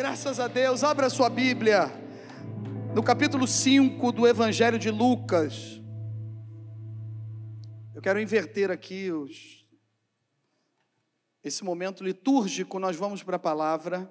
Graças 0.00 0.40
a 0.40 0.48
Deus, 0.48 0.82
abra 0.82 1.10
sua 1.10 1.28
Bíblia 1.28 1.82
no 2.94 3.02
capítulo 3.02 3.46
5 3.46 4.12
do 4.12 4.26
Evangelho 4.26 4.78
de 4.78 4.90
Lucas. 4.90 5.78
Eu 7.94 8.00
quero 8.00 8.18
inverter 8.18 8.70
aqui 8.70 9.12
os... 9.12 9.66
esse 11.44 11.62
momento 11.62 12.02
litúrgico, 12.02 12.78
nós 12.78 12.96
vamos 12.96 13.22
para 13.22 13.36
a 13.36 13.38
palavra 13.38 14.10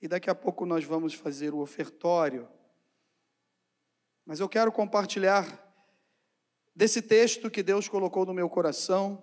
e 0.00 0.08
daqui 0.08 0.30
a 0.30 0.34
pouco 0.34 0.64
nós 0.64 0.86
vamos 0.86 1.12
fazer 1.12 1.52
o 1.52 1.58
ofertório. 1.58 2.48
Mas 4.24 4.40
eu 4.40 4.48
quero 4.48 4.72
compartilhar 4.72 5.70
desse 6.74 7.02
texto 7.02 7.50
que 7.50 7.62
Deus 7.62 7.90
colocou 7.90 8.24
no 8.24 8.32
meu 8.32 8.48
coração 8.48 9.22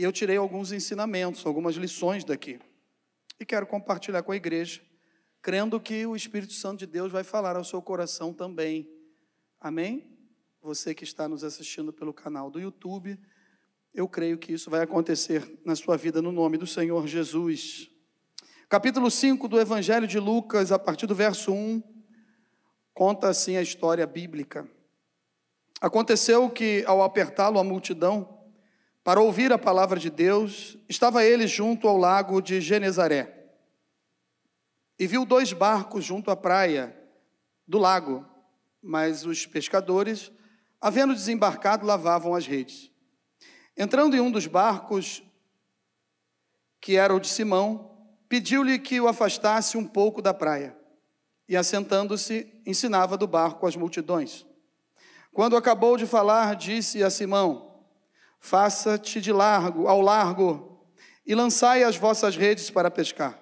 E 0.00 0.02
eu 0.02 0.10
tirei 0.10 0.38
alguns 0.38 0.72
ensinamentos, 0.72 1.44
algumas 1.44 1.76
lições 1.76 2.24
daqui. 2.24 2.58
E 3.38 3.44
quero 3.44 3.66
compartilhar 3.66 4.22
com 4.22 4.32
a 4.32 4.36
igreja, 4.36 4.80
crendo 5.42 5.78
que 5.78 6.06
o 6.06 6.16
Espírito 6.16 6.54
Santo 6.54 6.78
de 6.78 6.86
Deus 6.86 7.12
vai 7.12 7.22
falar 7.22 7.54
ao 7.54 7.64
seu 7.64 7.82
coração 7.82 8.32
também. 8.32 8.90
Amém? 9.60 10.10
Você 10.62 10.94
que 10.94 11.04
está 11.04 11.28
nos 11.28 11.44
assistindo 11.44 11.92
pelo 11.92 12.14
canal 12.14 12.50
do 12.50 12.58
YouTube, 12.58 13.20
eu 13.92 14.08
creio 14.08 14.38
que 14.38 14.54
isso 14.54 14.70
vai 14.70 14.80
acontecer 14.80 15.60
na 15.66 15.76
sua 15.76 15.98
vida 15.98 16.22
no 16.22 16.32
nome 16.32 16.56
do 16.56 16.66
Senhor 16.66 17.06
Jesus. 17.06 17.90
Capítulo 18.70 19.10
5 19.10 19.46
do 19.48 19.60
Evangelho 19.60 20.06
de 20.06 20.18
Lucas, 20.18 20.72
a 20.72 20.78
partir 20.78 21.06
do 21.06 21.14
verso 21.14 21.52
1, 21.52 21.82
conta 22.94 23.28
assim 23.28 23.58
a 23.58 23.62
história 23.62 24.06
bíblica. 24.06 24.66
Aconteceu 25.78 26.48
que, 26.48 26.84
ao 26.86 27.02
apertá-lo 27.02 27.58
a 27.58 27.64
multidão, 27.64 28.39
para 29.10 29.20
ouvir 29.20 29.52
a 29.52 29.58
palavra 29.58 29.98
de 29.98 30.08
Deus, 30.08 30.78
estava 30.88 31.24
ele 31.24 31.44
junto 31.48 31.88
ao 31.88 31.96
lago 31.96 32.40
de 32.40 32.60
Genezaré. 32.60 33.48
E 34.96 35.04
viu 35.04 35.24
dois 35.24 35.52
barcos 35.52 36.04
junto 36.04 36.30
à 36.30 36.36
praia 36.36 36.96
do 37.66 37.76
lago, 37.76 38.24
mas 38.80 39.26
os 39.26 39.44
pescadores, 39.46 40.30
havendo 40.80 41.12
desembarcado, 41.12 41.84
lavavam 41.84 42.36
as 42.36 42.46
redes. 42.46 42.88
Entrando 43.76 44.14
em 44.14 44.20
um 44.20 44.30
dos 44.30 44.46
barcos, 44.46 45.24
que 46.80 46.94
era 46.94 47.12
o 47.12 47.18
de 47.18 47.26
Simão, 47.26 47.90
pediu-lhe 48.28 48.78
que 48.78 49.00
o 49.00 49.08
afastasse 49.08 49.76
um 49.76 49.88
pouco 49.88 50.22
da 50.22 50.32
praia. 50.32 50.78
E 51.48 51.56
assentando-se, 51.56 52.62
ensinava 52.64 53.16
do 53.16 53.26
barco 53.26 53.66
as 53.66 53.74
multidões. 53.74 54.46
Quando 55.32 55.56
acabou 55.56 55.96
de 55.96 56.06
falar, 56.06 56.54
disse 56.54 57.02
a 57.02 57.10
Simão: 57.10 57.69
Faça-te 58.40 59.20
de 59.20 59.32
largo, 59.32 59.86
ao 59.86 60.00
largo, 60.00 60.86
e 61.26 61.34
lançai 61.34 61.84
as 61.84 61.96
vossas 61.96 62.36
redes 62.36 62.70
para 62.70 62.90
pescar. 62.90 63.38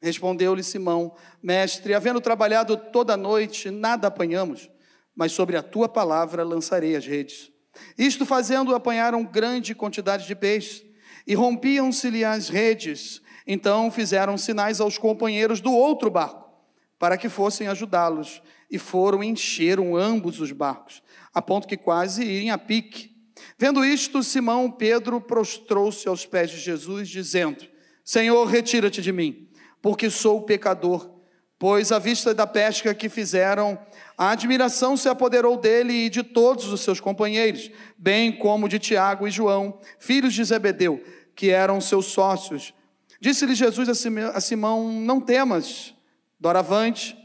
Respondeu-lhe 0.00 0.62
Simão: 0.62 1.16
Mestre, 1.42 1.94
havendo 1.94 2.20
trabalhado 2.20 2.76
toda 2.76 3.14
a 3.14 3.16
noite, 3.16 3.70
nada 3.70 4.08
apanhamos, 4.08 4.70
mas 5.16 5.32
sobre 5.32 5.56
a 5.56 5.62
tua 5.62 5.88
palavra 5.88 6.44
lançarei 6.44 6.94
as 6.94 7.06
redes. 7.06 7.50
Isto 7.96 8.26
fazendo, 8.26 8.74
apanharam 8.74 9.24
grande 9.24 9.74
quantidade 9.74 10.26
de 10.26 10.34
peixes, 10.34 10.84
e 11.26 11.34
rompiam-se-lhe 11.34 12.22
as 12.22 12.50
redes. 12.50 13.22
Então 13.46 13.90
fizeram 13.90 14.36
sinais 14.36 14.80
aos 14.80 14.98
companheiros 14.98 15.60
do 15.60 15.72
outro 15.72 16.10
barco, 16.10 16.50
para 16.98 17.16
que 17.16 17.30
fossem 17.30 17.66
ajudá-los, 17.66 18.42
e 18.70 18.78
foram 18.78 19.24
encheram 19.24 19.96
ambos 19.96 20.38
os 20.38 20.52
barcos, 20.52 21.02
a 21.32 21.40
ponto 21.40 21.66
que 21.66 21.76
quase 21.76 22.24
irem 22.24 22.50
a 22.50 22.58
pique. 22.58 23.13
Vendo 23.58 23.84
isto, 23.84 24.22
Simão 24.22 24.70
Pedro 24.70 25.20
prostrou-se 25.20 26.06
aos 26.08 26.24
pés 26.24 26.50
de 26.50 26.58
Jesus, 26.58 27.08
dizendo: 27.08 27.66
Senhor, 28.04 28.44
retira-te 28.46 29.02
de 29.02 29.12
mim, 29.12 29.48
porque 29.82 30.10
sou 30.10 30.42
pecador. 30.42 31.12
Pois, 31.58 31.92
à 31.92 31.98
vista 31.98 32.34
da 32.34 32.46
pesca 32.46 32.94
que 32.94 33.08
fizeram, 33.08 33.78
a 34.18 34.30
admiração 34.30 34.96
se 34.96 35.08
apoderou 35.08 35.56
dele 35.56 35.92
e 35.92 36.10
de 36.10 36.22
todos 36.22 36.66
os 36.72 36.80
seus 36.80 37.00
companheiros, 37.00 37.70
bem 37.96 38.36
como 38.36 38.68
de 38.68 38.78
Tiago 38.78 39.26
e 39.26 39.30
João, 39.30 39.80
filhos 39.98 40.34
de 40.34 40.44
Zebedeu, 40.44 41.02
que 41.34 41.50
eram 41.50 41.80
seus 41.80 42.06
sócios. 42.06 42.74
Disse-lhe 43.20 43.54
Jesus 43.54 43.88
a 43.88 44.40
Simão: 44.40 44.92
Não 44.92 45.20
temas, 45.20 45.94
doravante 46.38 47.16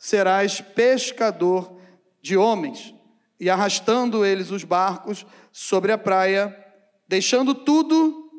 serás 0.00 0.62
pescador 0.62 1.76
de 2.22 2.34
homens 2.34 2.94
e 3.40 3.48
arrastando 3.48 4.24
eles 4.24 4.50
os 4.50 4.62
barcos 4.62 5.26
sobre 5.50 5.90
a 5.90 5.98
praia, 5.98 6.54
deixando 7.08 7.54
tudo, 7.54 8.30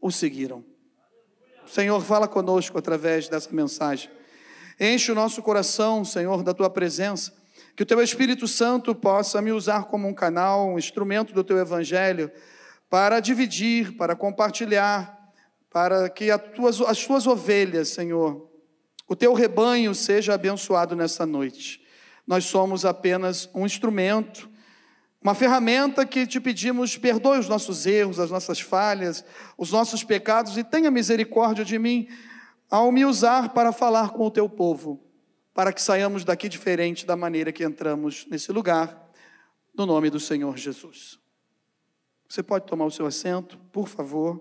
o 0.00 0.10
seguiram. 0.10 0.64
Senhor, 1.64 2.00
fala 2.02 2.26
conosco 2.26 2.76
através 2.76 3.28
dessa 3.28 3.50
mensagem. 3.52 4.10
Enche 4.80 5.12
o 5.12 5.14
nosso 5.14 5.40
coração, 5.42 6.04
Senhor, 6.04 6.42
da 6.42 6.52
tua 6.52 6.68
presença. 6.68 7.32
Que 7.76 7.84
o 7.84 7.86
teu 7.86 8.02
Espírito 8.02 8.48
Santo 8.48 8.94
possa 8.94 9.40
me 9.40 9.52
usar 9.52 9.84
como 9.84 10.08
um 10.08 10.14
canal, 10.14 10.68
um 10.68 10.78
instrumento 10.78 11.32
do 11.32 11.44
teu 11.44 11.58
evangelho, 11.58 12.30
para 12.90 13.20
dividir, 13.20 13.96
para 13.96 14.16
compartilhar, 14.16 15.16
para 15.70 16.08
que 16.08 16.36
tuas, 16.54 16.80
as 16.80 17.04
tuas 17.04 17.26
ovelhas, 17.26 17.90
Senhor, 17.90 18.48
o 19.06 19.14
teu 19.14 19.32
rebanho 19.34 19.94
seja 19.94 20.34
abençoado 20.34 20.96
nessa 20.96 21.24
noite. 21.24 21.86
Nós 22.28 22.44
somos 22.44 22.84
apenas 22.84 23.48
um 23.54 23.64
instrumento, 23.64 24.50
uma 25.18 25.34
ferramenta 25.34 26.04
que 26.04 26.26
te 26.26 26.38
pedimos, 26.38 26.94
perdoe 26.94 27.38
os 27.38 27.48
nossos 27.48 27.86
erros, 27.86 28.20
as 28.20 28.30
nossas 28.30 28.60
falhas, 28.60 29.24
os 29.56 29.72
nossos 29.72 30.04
pecados 30.04 30.58
e 30.58 30.62
tenha 30.62 30.90
misericórdia 30.90 31.64
de 31.64 31.78
mim 31.78 32.06
ao 32.70 32.92
me 32.92 33.06
usar 33.06 33.54
para 33.54 33.72
falar 33.72 34.10
com 34.10 34.26
o 34.26 34.30
teu 34.30 34.46
povo, 34.46 35.02
para 35.54 35.72
que 35.72 35.80
saiamos 35.80 36.22
daqui 36.22 36.50
diferente 36.50 37.06
da 37.06 37.16
maneira 37.16 37.50
que 37.50 37.64
entramos 37.64 38.26
nesse 38.30 38.52
lugar, 38.52 39.10
no 39.74 39.86
nome 39.86 40.10
do 40.10 40.20
Senhor 40.20 40.54
Jesus. 40.58 41.18
Você 42.28 42.42
pode 42.42 42.66
tomar 42.66 42.84
o 42.84 42.90
seu 42.90 43.06
assento, 43.06 43.56
por 43.72 43.88
favor. 43.88 44.38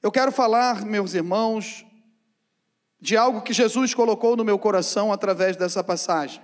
Eu 0.00 0.12
quero 0.12 0.30
falar, 0.30 0.84
meus 0.84 1.14
irmãos, 1.14 1.84
de 3.02 3.16
algo 3.16 3.42
que 3.42 3.52
Jesus 3.52 3.92
colocou 3.92 4.36
no 4.36 4.44
meu 4.44 4.56
coração 4.56 5.12
através 5.12 5.56
dessa 5.56 5.82
passagem, 5.82 6.40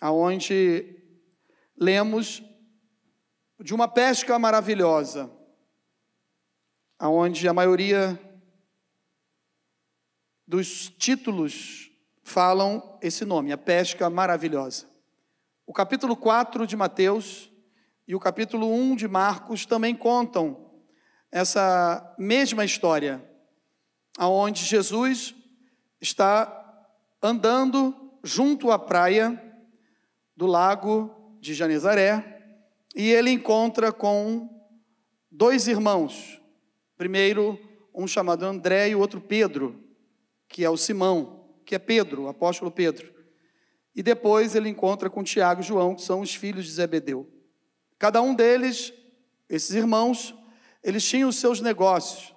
aonde 0.00 1.02
lemos 1.76 2.44
de 3.58 3.74
uma 3.74 3.88
pesca 3.88 4.38
maravilhosa, 4.38 5.28
aonde 6.96 7.48
a 7.48 7.52
maioria 7.52 8.16
dos 10.46 10.90
títulos 10.90 11.90
falam 12.22 12.96
esse 13.02 13.24
nome, 13.24 13.50
a 13.50 13.58
pesca 13.58 14.08
maravilhosa. 14.08 14.88
O 15.66 15.72
capítulo 15.72 16.16
4 16.16 16.68
de 16.68 16.76
Mateus 16.76 17.50
e 18.06 18.14
o 18.14 18.20
capítulo 18.20 18.72
1 18.72 18.94
de 18.94 19.08
Marcos 19.08 19.66
também 19.66 19.96
contam 19.96 20.70
essa 21.32 22.14
mesma 22.16 22.64
história 22.64 23.34
aonde 24.16 24.64
Jesus 24.64 25.34
está 26.00 26.52
andando 27.22 27.94
junto 28.22 28.70
à 28.70 28.78
praia 28.78 29.40
do 30.36 30.46
lago 30.46 31.36
de 31.40 31.54
Janezaré 31.54 32.58
e 32.94 33.10
ele 33.10 33.30
encontra 33.30 33.92
com 33.92 34.48
dois 35.30 35.68
irmãos. 35.68 36.40
Primeiro, 36.96 37.58
um 37.94 38.06
chamado 38.06 38.44
André 38.44 38.90
e 38.90 38.94
o 38.94 39.00
outro 39.00 39.20
Pedro, 39.20 39.82
que 40.48 40.64
é 40.64 40.70
o 40.70 40.76
Simão, 40.76 41.44
que 41.64 41.74
é 41.74 41.78
Pedro, 41.78 42.24
o 42.24 42.28
apóstolo 42.28 42.70
Pedro. 42.70 43.14
E 43.94 44.02
depois 44.02 44.54
ele 44.54 44.68
encontra 44.68 45.08
com 45.08 45.24
Tiago 45.24 45.60
e 45.60 45.64
João, 45.64 45.94
que 45.94 46.02
são 46.02 46.20
os 46.20 46.34
filhos 46.34 46.66
de 46.66 46.72
Zebedeu. 46.72 47.30
Cada 47.98 48.20
um 48.20 48.34
deles, 48.34 48.92
esses 49.48 49.74
irmãos, 49.74 50.34
eles 50.82 51.06
tinham 51.08 51.28
os 51.28 51.36
seus 51.36 51.60
negócios 51.60 52.35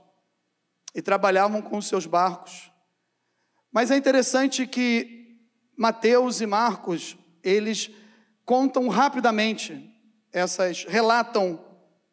e 0.93 1.01
trabalhavam 1.01 1.61
com 1.61 1.81
seus 1.81 2.05
barcos. 2.05 2.71
Mas 3.71 3.91
é 3.91 3.97
interessante 3.97 4.65
que 4.65 5.37
Mateus 5.77 6.41
e 6.41 6.45
Marcos, 6.45 7.17
eles 7.43 7.89
contam 8.43 8.87
rapidamente 8.87 9.89
essas 10.31 10.83
relatam 10.83 11.63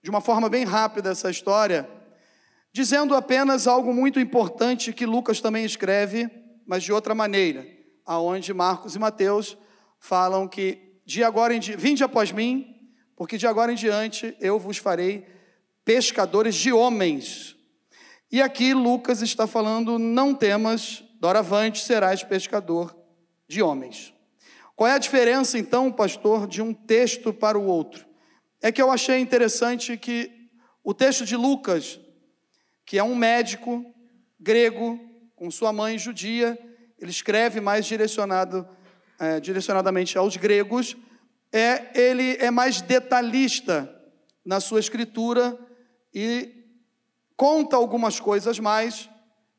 de 0.03 0.11
uma 0.11 0.21
forma 0.21 0.49
bem 0.49 0.65
rápida 0.65 1.11
essa 1.11 1.31
história, 1.31 1.89
dizendo 2.73 3.15
apenas 3.15 3.67
algo 3.67 3.93
muito 3.93 4.21
importante 4.21 4.93
que 4.93 5.05
Lucas 5.05 5.41
também 5.41 5.65
escreve, 5.65 6.31
mas 6.67 6.85
de 6.85 6.93
outra 6.93 7.15
maneira, 7.15 7.67
aonde 8.05 8.55
Marcos 8.55 8.95
e 8.95 8.99
Mateus 8.99 9.57
falam 9.99 10.47
que 10.47 11.01
de 11.05 11.25
agora 11.25 11.55
em 11.55 11.59
diante, 11.59 11.81
vinde 11.81 12.05
após 12.05 12.31
mim, 12.31 12.67
porque 13.17 13.39
de 13.39 13.47
agora 13.47 13.73
em 13.73 13.77
diante 13.77 14.37
eu 14.41 14.59
vos 14.59 14.77
farei 14.77 15.27
pescadores 15.85 16.55
de 16.55 16.73
homens. 16.73 17.56
E 18.31 18.43
aqui 18.43 18.75
Lucas 18.75 19.23
está 19.23 19.47
falando: 19.47 19.99
não 19.99 20.35
temas, 20.35 21.05
doravante 21.21 21.83
serás 21.83 22.23
pescador 22.23 22.97
de 23.49 23.63
homens. 23.63 24.13
Qual 24.75 24.89
é 24.89 24.93
a 24.93 24.99
diferença, 24.99 25.59
então, 25.59 25.91
pastor, 25.91 26.47
de 26.47 26.61
um 26.61 26.75
texto 26.75 27.33
para 27.33 27.59
o 27.59 27.67
outro? 27.67 28.05
É 28.61 28.71
que 28.71 28.83
eu 28.83 28.91
achei 28.91 29.19
interessante 29.19 29.97
que 29.97 30.51
o 30.85 30.93
texto 30.93 31.25
de 31.25 31.37
Lucas 31.37 32.01
que 32.87 32.99
é 32.99 33.03
um 33.03 33.17
médico 33.17 33.85
grego 34.39 34.99
com 35.35 35.51
sua 35.51 35.73
mãe 35.73 35.99
judia. 35.99 36.57
Ele 36.99 37.11
escreve 37.11 37.61
mais 37.61 37.85
direcionado, 37.85 38.67
é, 39.19 39.41
direcionadamente 39.41 40.17
aos 40.17 40.37
gregos. 40.37 40.97
É, 41.53 42.01
ele 42.01 42.37
é 42.37 42.51
mais 42.51 42.81
detalhista 42.81 43.93
na 44.45 44.61
sua 44.61 44.79
escritura 44.79 45.59
e 46.15 46.56
conta 47.37 47.77
algumas 47.77 48.19
coisas 48.19 48.59
mais 48.59 49.11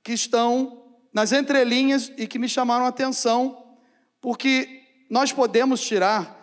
que 0.03 0.13
estão 0.13 0.85
nas 1.13 1.31
entrelinhas 1.31 2.12
e 2.18 2.27
que 2.27 2.39
me 2.39 2.50
chamaram 2.50 2.85
a 2.85 2.89
atenção, 2.89 3.75
porque 4.19 5.06
nós 5.09 5.31
podemos 5.31 5.81
tirar 5.81 6.38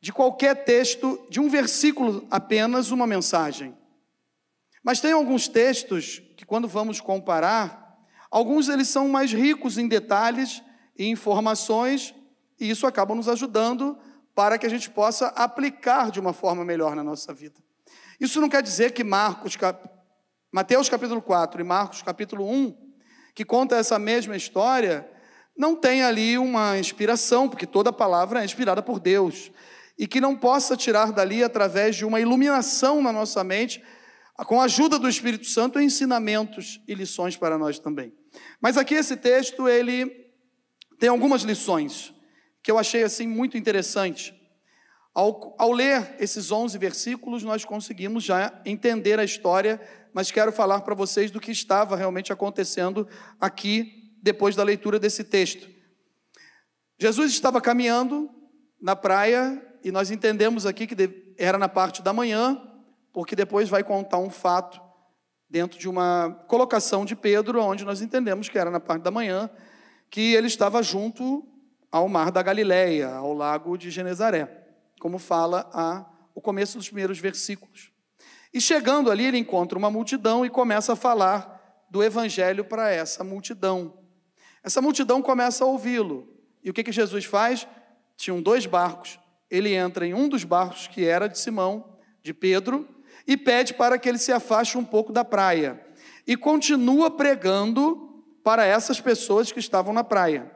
de 0.00 0.12
qualquer 0.12 0.64
texto, 0.64 1.26
de 1.28 1.40
um 1.40 1.48
versículo 1.48 2.26
apenas, 2.30 2.90
uma 2.90 3.06
mensagem. 3.06 3.76
Mas 4.82 5.00
tem 5.00 5.12
alguns 5.12 5.48
textos 5.48 6.22
que, 6.36 6.46
quando 6.46 6.68
vamos 6.68 7.00
comparar, 7.00 7.98
alguns 8.30 8.68
eles 8.68 8.88
são 8.88 9.08
mais 9.08 9.32
ricos 9.32 9.76
em 9.76 9.88
detalhes 9.88 10.62
e 10.96 11.06
informações, 11.08 12.14
e 12.60 12.70
isso 12.70 12.86
acaba 12.86 13.14
nos 13.14 13.28
ajudando 13.28 13.98
para 14.34 14.56
que 14.56 14.66
a 14.66 14.70
gente 14.70 14.88
possa 14.88 15.28
aplicar 15.28 16.10
de 16.10 16.20
uma 16.20 16.32
forma 16.32 16.64
melhor 16.64 16.94
na 16.94 17.02
nossa 17.02 17.34
vida. 17.34 17.60
Isso 18.20 18.40
não 18.40 18.48
quer 18.48 18.62
dizer 18.62 18.92
que 18.92 19.02
Marcos, 19.02 19.56
Mateus 20.50 20.88
capítulo 20.88 21.20
4 21.20 21.60
e 21.60 21.64
Marcos 21.64 22.00
capítulo 22.00 22.48
1, 22.50 22.74
que 23.34 23.44
conta 23.44 23.76
essa 23.76 23.98
mesma 23.98 24.34
história, 24.34 25.06
não 25.54 25.76
tem 25.76 26.02
ali 26.02 26.38
uma 26.38 26.78
inspiração, 26.78 27.50
porque 27.50 27.66
toda 27.66 27.92
palavra 27.92 28.40
é 28.40 28.46
inspirada 28.46 28.82
por 28.82 28.98
Deus, 28.98 29.52
e 29.98 30.06
que 30.06 30.22
não 30.22 30.34
possa 30.34 30.74
tirar 30.74 31.12
dali 31.12 31.44
através 31.44 31.96
de 31.96 32.04
uma 32.06 32.18
iluminação 32.18 33.02
na 33.02 33.12
nossa 33.12 33.44
mente, 33.44 33.84
com 34.46 34.58
a 34.58 34.64
ajuda 34.64 34.98
do 34.98 35.06
Espírito 35.06 35.46
Santo, 35.46 35.78
ensinamentos 35.78 36.80
e 36.88 36.94
lições 36.94 37.36
para 37.36 37.58
nós 37.58 37.78
também. 37.78 38.10
Mas 38.58 38.78
aqui 38.78 38.94
esse 38.94 39.18
texto, 39.18 39.68
ele 39.68 40.10
tem 40.98 41.10
algumas 41.10 41.42
lições 41.42 42.14
que 42.62 42.70
eu 42.70 42.78
achei 42.78 43.02
assim 43.02 43.26
muito 43.26 43.58
interessante. 43.58 44.37
Ao, 45.18 45.52
ao 45.58 45.72
ler 45.72 46.14
esses 46.20 46.52
11 46.52 46.78
versículos, 46.78 47.42
nós 47.42 47.64
conseguimos 47.64 48.22
já 48.22 48.52
entender 48.64 49.18
a 49.18 49.24
história, 49.24 49.80
mas 50.12 50.30
quero 50.30 50.52
falar 50.52 50.82
para 50.82 50.94
vocês 50.94 51.28
do 51.28 51.40
que 51.40 51.50
estava 51.50 51.96
realmente 51.96 52.32
acontecendo 52.32 53.04
aqui, 53.40 54.14
depois 54.22 54.54
da 54.54 54.62
leitura 54.62 54.96
desse 54.96 55.24
texto. 55.24 55.68
Jesus 57.00 57.32
estava 57.32 57.60
caminhando 57.60 58.30
na 58.80 58.94
praia, 58.94 59.60
e 59.82 59.90
nós 59.90 60.12
entendemos 60.12 60.64
aqui 60.64 60.86
que 60.86 61.34
era 61.36 61.58
na 61.58 61.68
parte 61.68 62.00
da 62.00 62.12
manhã, 62.12 62.56
porque 63.12 63.34
depois 63.34 63.68
vai 63.68 63.82
contar 63.82 64.18
um 64.18 64.30
fato 64.30 64.80
dentro 65.50 65.80
de 65.80 65.88
uma 65.88 66.44
colocação 66.46 67.04
de 67.04 67.16
Pedro, 67.16 67.60
onde 67.60 67.84
nós 67.84 68.00
entendemos 68.00 68.48
que 68.48 68.56
era 68.56 68.70
na 68.70 68.78
parte 68.78 69.02
da 69.02 69.10
manhã, 69.10 69.50
que 70.08 70.32
ele 70.36 70.46
estava 70.46 70.80
junto 70.80 71.44
ao 71.90 72.08
mar 72.08 72.30
da 72.30 72.40
Galileia, 72.40 73.08
ao 73.08 73.32
lago 73.32 73.76
de 73.76 73.90
Genezaré 73.90 74.57
como 74.98 75.18
fala 75.18 75.70
a, 75.72 76.06
o 76.34 76.40
começo 76.40 76.76
dos 76.76 76.88
primeiros 76.88 77.18
versículos. 77.18 77.92
E 78.52 78.60
chegando 78.60 79.10
ali, 79.10 79.26
ele 79.26 79.38
encontra 79.38 79.78
uma 79.78 79.90
multidão 79.90 80.44
e 80.44 80.50
começa 80.50 80.94
a 80.94 80.96
falar 80.96 81.86
do 81.90 82.02
evangelho 82.02 82.64
para 82.64 82.90
essa 82.90 83.22
multidão. 83.22 83.98
Essa 84.62 84.80
multidão 84.80 85.22
começa 85.22 85.64
a 85.64 85.66
ouvi-lo. 85.66 86.28
E 86.62 86.70
o 86.70 86.74
que, 86.74 86.84
que 86.84 86.92
Jesus 86.92 87.24
faz? 87.24 87.66
Tinham 88.16 88.42
dois 88.42 88.66
barcos. 88.66 89.18
Ele 89.50 89.74
entra 89.74 90.06
em 90.06 90.14
um 90.14 90.28
dos 90.28 90.44
barcos, 90.44 90.86
que 90.86 91.04
era 91.04 91.28
de 91.28 91.38
Simão, 91.38 91.96
de 92.22 92.34
Pedro, 92.34 92.86
e 93.26 93.36
pede 93.36 93.74
para 93.74 93.98
que 93.98 94.08
ele 94.08 94.18
se 94.18 94.32
afaste 94.32 94.76
um 94.76 94.84
pouco 94.84 95.12
da 95.12 95.24
praia. 95.24 95.84
E 96.26 96.36
continua 96.36 97.10
pregando 97.10 98.24
para 98.42 98.64
essas 98.64 99.00
pessoas 99.00 99.52
que 99.52 99.58
estavam 99.58 99.92
na 99.92 100.04
praia. 100.04 100.50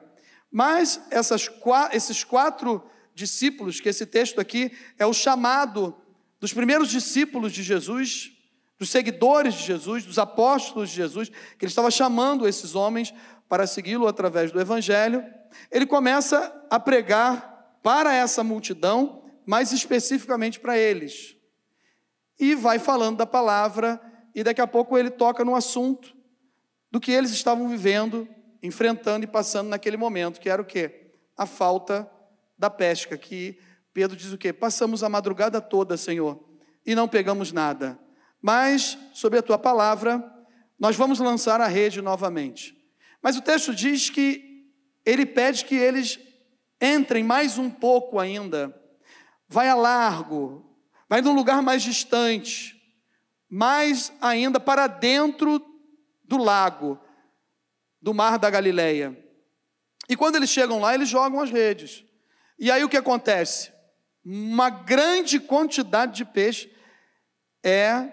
Mas 0.50 1.00
essas, 1.10 1.50
esses 1.92 2.24
quatro 2.24 2.82
discípulos, 3.14 3.80
que 3.80 3.88
esse 3.88 4.06
texto 4.06 4.40
aqui 4.40 4.72
é 4.98 5.06
o 5.06 5.12
chamado 5.12 5.94
dos 6.40 6.52
primeiros 6.52 6.88
discípulos 6.88 7.52
de 7.52 7.62
Jesus, 7.62 8.32
dos 8.78 8.90
seguidores 8.90 9.54
de 9.54 9.64
Jesus, 9.64 10.04
dos 10.04 10.18
apóstolos 10.18 10.90
de 10.90 10.96
Jesus, 10.96 11.28
que 11.28 11.64
ele 11.64 11.70
estava 11.70 11.90
chamando 11.90 12.48
esses 12.48 12.74
homens 12.74 13.14
para 13.48 13.66
segui-lo 13.66 14.08
através 14.08 14.50
do 14.50 14.60
Evangelho. 14.60 15.24
Ele 15.70 15.86
começa 15.86 16.66
a 16.68 16.80
pregar 16.80 17.78
para 17.82 18.14
essa 18.14 18.42
multidão, 18.42 19.24
mais 19.46 19.72
especificamente 19.72 20.58
para 20.58 20.78
eles. 20.78 21.36
E 22.40 22.54
vai 22.54 22.78
falando 22.78 23.18
da 23.18 23.26
palavra, 23.26 24.00
e 24.34 24.42
daqui 24.42 24.60
a 24.60 24.66
pouco 24.66 24.96
ele 24.96 25.10
toca 25.10 25.44
no 25.44 25.54
assunto 25.54 26.16
do 26.90 26.98
que 26.98 27.12
eles 27.12 27.30
estavam 27.30 27.68
vivendo, 27.68 28.28
enfrentando 28.62 29.24
e 29.24 29.28
passando 29.28 29.68
naquele 29.68 29.96
momento, 29.96 30.40
que 30.40 30.48
era 30.48 30.60
o 30.60 30.64
quê? 30.64 31.12
A 31.36 31.46
falta 31.46 32.10
da 32.62 32.70
pesca, 32.70 33.18
que 33.18 33.58
Pedro 33.92 34.16
diz 34.16 34.32
o 34.32 34.38
quê? 34.38 34.52
Passamos 34.52 35.02
a 35.02 35.08
madrugada 35.08 35.60
toda, 35.60 35.96
Senhor, 35.96 36.40
e 36.86 36.94
não 36.94 37.08
pegamos 37.08 37.50
nada. 37.50 37.98
Mas, 38.40 38.96
sob 39.12 39.36
a 39.36 39.42
tua 39.42 39.58
palavra, 39.58 40.24
nós 40.78 40.94
vamos 40.94 41.18
lançar 41.18 41.60
a 41.60 41.66
rede 41.66 42.00
novamente. 42.00 42.80
Mas 43.20 43.36
o 43.36 43.42
texto 43.42 43.74
diz 43.74 44.10
que 44.10 44.70
ele 45.04 45.26
pede 45.26 45.64
que 45.64 45.74
eles 45.74 46.20
entrem 46.80 47.24
mais 47.24 47.58
um 47.58 47.68
pouco 47.68 48.20
ainda. 48.20 48.72
Vai 49.48 49.68
a 49.68 49.74
largo, 49.74 50.64
vai 51.08 51.20
num 51.20 51.34
lugar 51.34 51.62
mais 51.62 51.82
distante, 51.82 52.80
mais 53.50 54.12
ainda 54.20 54.60
para 54.60 54.86
dentro 54.86 55.60
do 56.22 56.36
lago, 56.36 56.96
do 58.00 58.14
mar 58.14 58.38
da 58.38 58.48
Galileia. 58.48 59.18
E 60.08 60.16
quando 60.16 60.36
eles 60.36 60.50
chegam 60.50 60.78
lá, 60.78 60.94
eles 60.94 61.08
jogam 61.08 61.40
as 61.40 61.50
redes. 61.50 62.04
E 62.58 62.70
aí 62.70 62.84
o 62.84 62.88
que 62.88 62.96
acontece? 62.96 63.72
Uma 64.24 64.70
grande 64.70 65.40
quantidade 65.40 66.14
de 66.14 66.24
peixe 66.24 66.72
é 67.62 68.12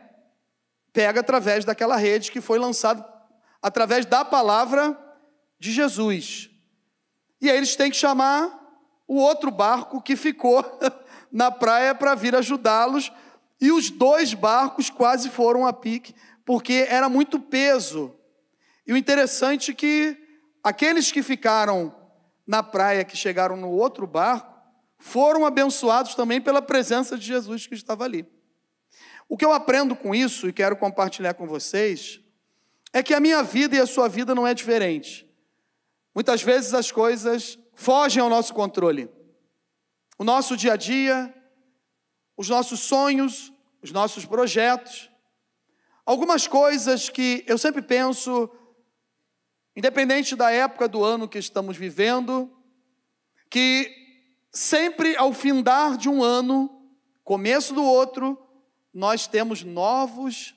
pega 0.92 1.20
através 1.20 1.66
daquela 1.66 1.96
rede 1.96 2.32
que 2.32 2.42
foi 2.42 2.58
lançada 2.58 3.08
através 3.62 4.06
da 4.06 4.26
palavra 4.26 4.98
de 5.60 5.72
Jesus. 5.72 6.50
E 7.42 7.50
aí 7.50 7.58
eles 7.58 7.76
têm 7.76 7.92
que 7.92 7.98
chamar 7.98 8.58
o 9.08 9.16
outro 9.16 9.52
barco 9.52 10.02
que 10.02 10.16
ficou 10.16 10.64
na 11.32 11.52
praia 11.52 11.94
para 11.94 12.16
vir 12.16 12.36
ajudá-los. 12.36 13.12
E 13.62 13.72
os 13.72 13.90
dois 13.90 14.34
barcos 14.34 14.90
quase 14.90 15.30
foram 15.30 15.66
a 15.66 15.74
pique, 15.74 16.16
porque 16.46 16.86
era 16.90 17.10
muito 17.10 17.40
peso. 17.40 18.16
E 18.88 18.94
o 18.94 18.98
interessante 18.98 19.72
é 19.72 19.74
que 19.74 20.18
aqueles 20.64 21.12
que 21.12 21.22
ficaram 21.22 21.94
na 22.50 22.64
praia 22.64 23.06
que 23.06 23.16
chegaram 23.16 23.56
no 23.56 23.70
outro 23.70 24.08
barco 24.08 24.52
foram 24.98 25.46
abençoados 25.46 26.16
também 26.16 26.42
pela 26.42 26.64
presença 26.64 27.16
de 27.16 27.24
Jesus 27.24 27.68
que 27.68 27.76
estava 27.76 28.04
ali. 28.04 28.28
O 29.28 29.38
que 29.38 29.46
eu 29.46 29.54
aprendo 29.54 29.96
com 29.96 30.16
isso 30.16 30.50
e 30.50 30.52
quero 30.52 30.76
compartilhar 30.76 31.36
com 31.36 31.46
vocês 31.46 32.20
é 32.92 33.04
que 33.04 33.14
a 33.14 33.20
minha 33.20 33.44
vida 33.44 33.76
e 33.76 33.80
a 33.80 33.86
sua 33.86 34.10
vida 34.10 34.34
não 34.34 34.48
é 34.48 34.56
diferente. 34.56 35.30
Muitas 36.16 36.42
vezes 36.42 36.74
as 36.74 36.92
coisas 36.92 37.60
fogem 37.76 38.20
ao 38.20 38.32
nosso 38.32 38.52
controle. 38.52 39.08
O 40.18 40.24
nosso 40.24 40.58
dia 40.58 40.74
a 40.74 40.76
dia, 40.76 41.32
os 42.36 42.50
nossos 42.50 42.80
sonhos, 42.80 43.54
os 43.80 43.92
nossos 43.92 44.26
projetos, 44.26 45.08
algumas 46.04 46.48
coisas 46.48 47.10
que 47.10 47.44
eu 47.46 47.60
sempre 47.60 47.84
penso 47.84 48.50
independente 49.76 50.35
da 50.35 50.52
época 50.52 50.88
do 50.88 51.04
ano 51.04 51.28
que 51.28 51.38
estamos 51.38 51.78
vivendo, 51.78 52.52
que 53.49 53.90
sempre 54.52 55.16
ao 55.16 55.33
findar 55.33 55.97
de 55.97 56.09
um 56.09 56.23
ano, 56.23 56.69
começo 57.23 57.73
do 57.73 57.83
outro, 57.83 58.38
nós 58.94 59.28
temos 59.28 59.64
novos 59.64 60.56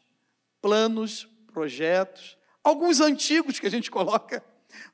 planos, 0.61 1.28
projetos, 1.52 2.38
alguns 2.62 3.00
antigos 3.00 3.59
que 3.59 3.66
a 3.66 3.71
gente 3.71 3.90
coloca 3.92 4.42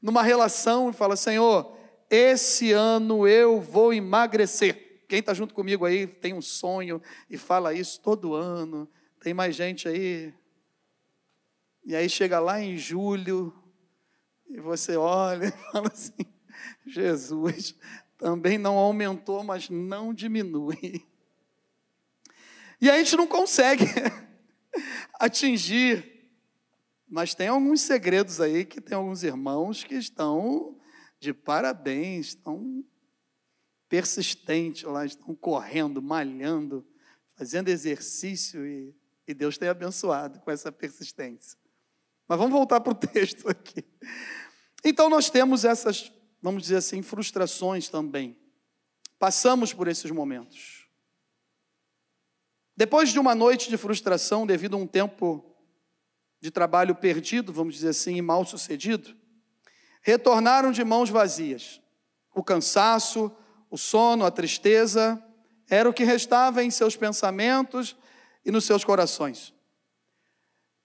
numa 0.02 0.22
relação 0.22 0.90
e 0.90 0.92
fala: 0.92 1.16
Senhor, 1.16 1.76
esse 2.10 2.72
ano 2.72 3.26
eu 3.26 3.60
vou 3.60 3.92
emagrecer. 3.92 5.04
Quem 5.08 5.20
está 5.20 5.32
junto 5.32 5.54
comigo 5.54 5.86
aí 5.86 6.06
tem 6.06 6.34
um 6.34 6.42
sonho 6.42 7.00
e 7.30 7.38
fala 7.38 7.72
isso 7.72 8.00
todo 8.00 8.34
ano. 8.34 8.88
Tem 9.20 9.32
mais 9.32 9.54
gente 9.54 9.88
aí. 9.88 10.34
E 11.84 11.96
aí 11.96 12.08
chega 12.10 12.38
lá 12.38 12.60
em 12.60 12.76
julho, 12.76 13.54
e 14.48 14.60
você 14.60 14.96
olha 14.96 15.46
e 15.46 15.52
fala 15.72 15.88
assim: 15.88 16.26
Jesus 16.86 17.74
também 18.16 18.58
não 18.58 18.76
aumentou, 18.76 19.44
mas 19.44 19.68
não 19.68 20.12
diminui. 20.12 21.06
E 22.80 22.90
a 22.90 22.98
gente 22.98 23.16
não 23.16 23.26
consegue 23.26 23.84
atingir. 25.18 26.16
Mas 27.08 27.34
tem 27.34 27.48
alguns 27.48 27.80
segredos 27.80 28.40
aí 28.40 28.64
que 28.64 28.80
tem 28.80 28.96
alguns 28.96 29.22
irmãos 29.22 29.82
que 29.82 29.94
estão 29.94 30.78
de 31.18 31.32
parabéns, 31.32 32.28
estão 32.28 32.84
persistentes 33.88 34.82
lá, 34.82 35.06
estão 35.06 35.34
correndo, 35.34 36.02
malhando, 36.02 36.86
fazendo 37.34 37.68
exercício 37.68 38.66
e, 38.66 38.94
e 39.26 39.32
Deus 39.32 39.56
tem 39.56 39.68
abençoado 39.68 40.38
com 40.40 40.50
essa 40.50 40.70
persistência. 40.70 41.58
Mas 42.28 42.38
vamos 42.38 42.52
voltar 42.52 42.80
para 42.80 42.92
o 42.92 42.94
texto 43.08 43.48
aqui. 43.48 43.82
Então 44.84 45.08
nós 45.08 45.30
temos 45.30 45.64
essas, 45.64 46.12
vamos 46.42 46.62
dizer 46.62 46.76
assim, 46.76 47.02
frustrações 47.02 47.88
também. 47.88 48.36
Passamos 49.18 49.72
por 49.72 49.88
esses 49.88 50.10
momentos. 50.10 50.86
Depois 52.76 53.08
de 53.08 53.18
uma 53.18 53.34
noite 53.34 53.68
de 53.68 53.76
frustração 53.76 54.46
devido 54.46 54.76
a 54.76 54.78
um 54.78 54.86
tempo 54.86 55.44
de 56.40 56.50
trabalho 56.50 56.94
perdido, 56.94 57.52
vamos 57.52 57.74
dizer 57.74 57.88
assim, 57.88 58.16
e 58.16 58.22
mal 58.22 58.44
sucedido, 58.44 59.16
retornaram 60.02 60.70
de 60.70 60.84
mãos 60.84 61.10
vazias. 61.10 61.80
O 62.32 62.44
cansaço, 62.44 63.32
o 63.68 63.76
sono, 63.76 64.24
a 64.24 64.30
tristeza, 64.30 65.20
era 65.68 65.88
o 65.88 65.92
que 65.92 66.04
restava 66.04 66.62
em 66.62 66.70
seus 66.70 66.94
pensamentos 66.94 67.96
e 68.44 68.52
nos 68.52 68.64
seus 68.64 68.84
corações. 68.84 69.52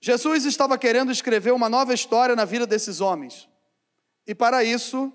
Jesus 0.06 0.44
estava 0.44 0.78
querendo 0.78 1.14
escrever 1.14 1.54
uma 1.54 1.70
nova 1.70 1.94
história 1.94 2.36
na 2.36 2.44
vida 2.44 2.68
desses 2.68 3.00
homens. 3.00 3.48
E 4.28 4.36
para 4.36 4.62
isso, 4.62 5.14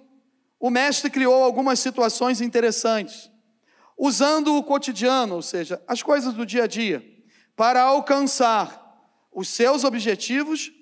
o 0.58 0.70
mestre 0.70 1.10
criou 1.10 1.44
algumas 1.44 1.78
situações 1.78 2.40
interessantes, 2.40 3.30
usando 3.98 4.56
o 4.56 4.64
cotidiano, 4.64 5.34
ou 5.34 5.42
seja, 5.42 5.78
as 5.86 6.02
coisas 6.02 6.32
do 6.32 6.46
dia 6.46 6.64
a 6.64 6.66
dia, 6.66 7.04
para 7.54 7.82
alcançar 7.82 8.98
os 9.30 9.50
seus 9.50 9.84
objetivos 9.84 10.72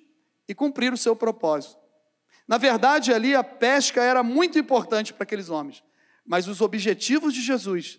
e 0.49 0.55
cumprir 0.55 0.93
o 0.93 0.97
seu 0.97 1.17
propósito. 1.17 1.77
Na 2.47 2.59
verdade, 2.59 3.13
ali 3.13 3.35
a 3.35 3.43
pesca 3.43 4.05
era 4.05 4.23
muito 4.23 4.57
importante 4.57 5.13
para 5.13 5.25
aqueles 5.25 5.49
homens, 5.49 5.83
mas 6.25 6.47
os 6.47 6.61
objetivos 6.61 7.35
de 7.35 7.43
Jesus 7.43 7.99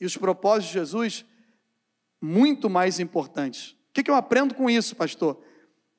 e 0.00 0.06
os 0.06 0.16
propósitos 0.16 0.68
de 0.68 0.74
Jesus, 0.74 1.24
muito 2.22 2.70
mais 2.70 3.00
importantes. 3.00 3.72
O 3.90 3.92
que 3.92 4.08
eu 4.08 4.14
aprendo 4.14 4.54
com 4.54 4.70
isso, 4.70 4.94
pastor? 4.94 5.47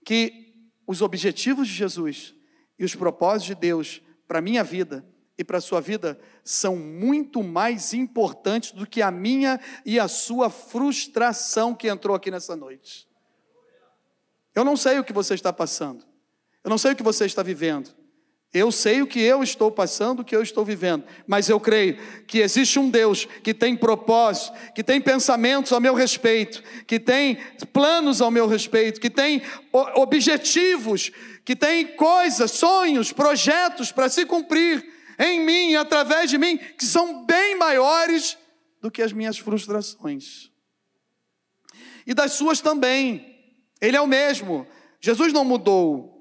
Que 0.03 0.68
os 0.88 1.01
objetivos 1.01 1.68
de 1.68 1.74
Jesus 1.74 2.34
e 2.77 2.84
os 2.84 2.96
propósitos 2.96 3.48
de 3.48 3.56
Deus 3.56 4.01
para 4.27 4.39
a 4.39 4.41
minha 4.41 4.63
vida 4.63 5.06
e 5.38 5.44
para 5.44 5.58
a 5.58 5.62
sua 5.62 5.79
vida 5.79 6.20
são 6.44 6.75
muito 6.75 7.41
mais 7.41 7.94
importantes 7.94 8.72
do 8.72 8.86
que 8.86 9.01
a 9.01 9.10
minha 9.10 9.60
e 9.86 10.00
a 10.00 10.08
sua 10.08 10.50
frustração 10.50 11.74
que 11.74 11.88
entrou 11.88 12.15
aqui 12.15 12.29
nessa 12.29 12.56
noite. 12.56 13.08
Eu 14.53 14.65
não 14.65 14.75
sei 14.75 15.00
o 15.00 15.03
que 15.03 15.13
você 15.13 15.34
está 15.34 15.53
passando, 15.53 16.06
eu 16.63 16.70
não 16.70 16.77
sei 16.77 16.91
o 16.91 16.96
que 16.96 17.03
você 17.03 17.25
está 17.25 17.41
vivendo, 17.41 17.96
eu 18.51 18.72
sei 18.72 19.01
o 19.01 19.08
que 19.08 19.20
eu 19.20 19.44
estou 19.44 19.72
passando, 19.72 20.22
o 20.22 20.25
que 20.25 20.36
eu 20.36 20.41
estou 20.41 20.65
vivendo, 20.65 21.03
mas 21.27 21.50
eu 21.50 21.60
creio 21.60 22.00
que 22.25 22.39
existe 22.39 22.79
um 22.79 22.89
Deus 22.89 23.27
que 23.44 23.53
tem 23.53 23.75
propósito, 23.75 24.58
que 24.74 24.84
tem 24.84 25.00
pensamentos 25.00 25.72
ao 25.72 25.79
meu 25.79 25.94
respeito, 25.94 26.63
que 26.88 27.00
tem 27.00 27.38
planos 27.72 28.22
ao 28.22 28.32
meu 28.32 28.48
respeito, 28.48 29.00
que 29.00 29.10
tem 29.10 29.44
objetivos, 29.72 31.12
que 31.46 31.56
tem 31.56 31.96
coisas, 31.96 32.50
sonhos, 32.51 33.12
projetos 33.12 33.91
para 33.91 34.10
se 34.10 34.25
cumprir 34.25 34.84
em 35.20 35.46
mim, 35.46 35.75
através 35.75 36.29
de 36.29 36.38
mim, 36.38 36.58
que 36.58 36.86
são 36.86 37.25
bem 37.25 37.56
maiores 37.56 38.36
do 38.82 38.89
que 38.89 39.01
as 39.01 39.13
minhas 39.13 39.38
frustrações. 39.38 40.50
E 42.08 42.15
das 42.15 42.32
suas 42.32 42.62
também. 42.62 43.38
Ele 43.79 43.96
é 43.96 44.01
o 44.01 44.08
mesmo. 44.08 44.65
Jesus 45.00 45.32
não 45.32 45.46
mudou. 45.46 46.19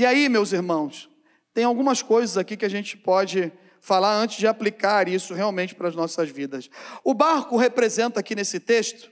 E 0.00 0.06
aí, 0.06 0.30
meus 0.30 0.54
irmãos, 0.54 1.10
tem 1.52 1.62
algumas 1.62 2.00
coisas 2.00 2.38
aqui 2.38 2.56
que 2.56 2.64
a 2.64 2.70
gente 2.70 2.96
pode 2.96 3.52
falar 3.82 4.14
antes 4.14 4.38
de 4.38 4.46
aplicar 4.46 5.06
isso 5.06 5.34
realmente 5.34 5.74
para 5.74 5.88
as 5.88 5.94
nossas 5.94 6.30
vidas. 6.30 6.70
O 7.04 7.12
barco 7.12 7.58
representa 7.58 8.18
aqui 8.18 8.34
nesse 8.34 8.58
texto 8.58 9.10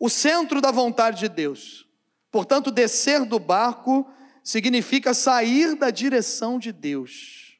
o 0.00 0.08
centro 0.08 0.58
da 0.62 0.70
vontade 0.70 1.20
de 1.20 1.28
Deus. 1.28 1.86
Portanto, 2.30 2.70
descer 2.70 3.26
do 3.26 3.38
barco 3.38 4.10
significa 4.42 5.12
sair 5.12 5.74
da 5.74 5.90
direção 5.90 6.58
de 6.58 6.72
Deus. 6.72 7.58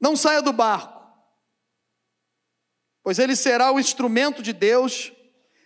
Não 0.00 0.16
saia 0.16 0.42
do 0.42 0.52
barco, 0.52 1.08
pois 3.00 3.20
ele 3.20 3.36
será 3.36 3.70
o 3.70 3.78
instrumento 3.78 4.42
de 4.42 4.52
Deus 4.52 5.12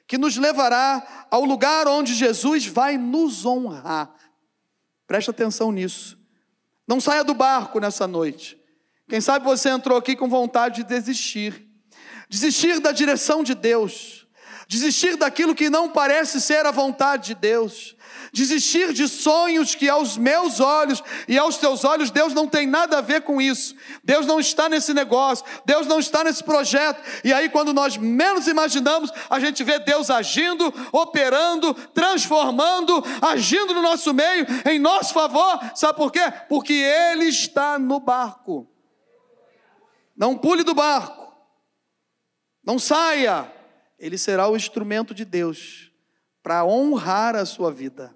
que 0.07 0.19
nos 0.19 0.37
levará 0.37 1.27
ao 1.31 1.47
lugar 1.47 1.89
onde 1.89 2.15
Jesus 2.15 2.67
vai 2.67 2.99
nos 2.99 3.47
honrar. 3.47 4.15
Preste 5.07 5.31
atenção 5.31 5.71
nisso. 5.71 6.19
Não 6.87 7.01
saia 7.01 7.25
do 7.25 7.35
barco 7.35 7.81
nessa 7.81 8.07
noite. 8.07 8.59
Quem 9.09 9.21
sabe 9.21 9.45
você 9.45 9.69
entrou 9.69 9.99
aqui 9.99 10.17
com 10.17 10.29
vontade 10.29 10.77
de 10.77 10.85
desistir. 10.85 11.67
Desistir 12.29 12.81
da 12.81 12.93
direção 12.93 13.43
de 13.43 13.55
Deus. 13.55 14.27
Desistir 14.67 15.17
daquilo 15.17 15.55
que 15.55 15.69
não 15.69 15.91
parece 15.91 16.41
ser 16.41 16.65
a 16.67 16.71
vontade 16.71 17.29
de 17.29 17.35
Deus 17.35 17.94
desistir 18.35 18.93
de 18.93 19.07
sonhos 19.07 19.77
que 19.77 19.89
aos 19.89 20.19
meus 20.19 20.59
olhos 20.59 21.03
e 21.29 21.39
aos 21.39 21.57
teus 21.57 21.85
olhos 21.85 22.11
Deus 22.11 22.35
não 22.35 22.49
tem 22.49 22.67
nada 22.67 22.99
a 22.99 23.01
ver 23.01 23.23
com 23.23 23.41
isso. 23.41 23.77
Deus 24.03 24.27
não 24.27 24.41
está 24.41 24.69
nesse 24.69 24.93
negócio, 24.93 25.47
Deus 25.65 25.87
não 25.87 26.01
está 26.01 26.25
nesse 26.25 26.43
projeto. 26.43 27.01
E 27.23 27.33
aí, 27.33 27.49
quando 27.49 27.73
nós 27.73 27.97
menos 27.97 28.49
imaginamos, 28.49 29.11
a 29.31 29.39
gente 29.39 29.63
vê 29.63 29.79
Deus 29.79 30.11
agindo, 30.11 30.75
operando, 30.93 31.73
transformando, 31.95 33.03
agindo 33.23 33.73
no 33.73 33.81
nosso 33.81 34.13
meio, 34.13 34.47
em 34.69 34.81
nosso 34.81 35.15
favor. 35.15 35.61
Sabe 35.77 35.97
por 35.97 36.11
quê? 36.11 36.33
Porque 36.49 36.73
Ele 36.73 37.27
está 37.27 37.79
no 37.79 38.01
barco. 38.01 38.69
Não 40.17 40.37
pule 40.37 40.65
do 40.65 40.75
barco, 40.75 41.33
não 42.65 42.79
saia. 42.79 43.51
Ele 43.97 44.19
será 44.19 44.49
o 44.49 44.57
instrumento 44.57 45.15
de 45.15 45.25
Deus 45.25 45.91
para 46.43 46.65
honrar 46.65 47.35
a 47.37 47.47
sua 47.47 47.73
vida. 47.73 48.15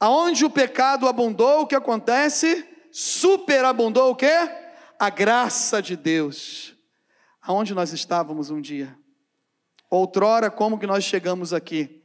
Aonde 0.00 0.46
o 0.46 0.50
pecado 0.50 1.06
abundou, 1.06 1.60
o 1.60 1.66
que 1.66 1.74
acontece? 1.74 2.66
Superabundou 2.90 4.10
o 4.10 4.16
quê? 4.16 4.50
A 4.98 5.10
graça 5.10 5.82
de 5.82 5.94
Deus. 5.94 6.74
Aonde 7.42 7.74
nós 7.74 7.92
estávamos 7.92 8.48
um 8.48 8.62
dia? 8.62 8.96
Outrora, 9.90 10.50
como 10.50 10.78
que 10.78 10.86
nós 10.86 11.04
chegamos 11.04 11.52
aqui? 11.52 12.02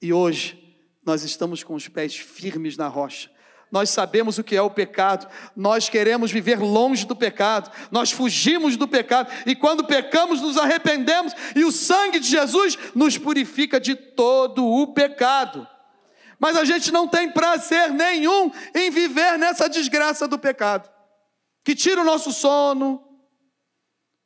E 0.00 0.12
hoje, 0.12 0.76
nós 1.02 1.22
estamos 1.22 1.64
com 1.64 1.74
os 1.74 1.88
pés 1.88 2.14
firmes 2.14 2.76
na 2.76 2.86
rocha. 2.86 3.30
Nós 3.70 3.88
sabemos 3.88 4.36
o 4.36 4.44
que 4.44 4.54
é 4.54 4.60
o 4.60 4.68
pecado, 4.68 5.26
nós 5.56 5.88
queremos 5.88 6.30
viver 6.30 6.58
longe 6.58 7.06
do 7.06 7.16
pecado, 7.16 7.70
nós 7.90 8.12
fugimos 8.12 8.76
do 8.76 8.86
pecado, 8.86 9.32
e 9.46 9.56
quando 9.56 9.86
pecamos, 9.86 10.42
nos 10.42 10.58
arrependemos, 10.58 11.32
e 11.56 11.64
o 11.64 11.72
sangue 11.72 12.20
de 12.20 12.28
Jesus 12.28 12.76
nos 12.94 13.16
purifica 13.16 13.80
de 13.80 13.94
todo 13.94 14.66
o 14.66 14.88
pecado 14.88 15.66
mas 16.42 16.56
a 16.56 16.64
gente 16.64 16.90
não 16.90 17.06
tem 17.06 17.30
prazer 17.30 17.92
nenhum 17.92 18.50
em 18.74 18.90
viver 18.90 19.38
nessa 19.38 19.68
desgraça 19.68 20.26
do 20.26 20.36
pecado, 20.36 20.92
que 21.62 21.72
tira 21.72 22.00
o 22.00 22.04
nosso 22.04 22.32
sono. 22.32 23.00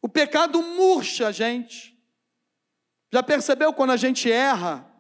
O 0.01 0.09
pecado 0.09 0.63
murcha 0.63 1.29
a 1.29 1.33
gente. 1.33 1.95
Já 3.13 3.23
percebeu 3.23 3.71
quando 3.71 3.91
a 3.91 3.99
gente 3.99 4.33
erra? 4.33 4.91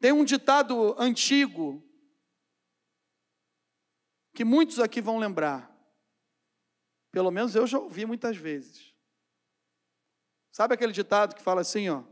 Tem 0.00 0.12
um 0.12 0.24
ditado 0.24 0.96
antigo 0.98 1.86
que 4.32 4.46
muitos 4.46 4.80
aqui 4.80 5.02
vão 5.02 5.18
lembrar. 5.18 5.70
Pelo 7.12 7.30
menos 7.30 7.54
eu 7.54 7.66
já 7.66 7.78
ouvi 7.78 8.06
muitas 8.06 8.34
vezes. 8.34 8.94
Sabe 10.50 10.72
aquele 10.72 10.92
ditado 10.92 11.34
que 11.34 11.42
fala 11.42 11.60
assim, 11.60 11.90
ó: 11.90 12.02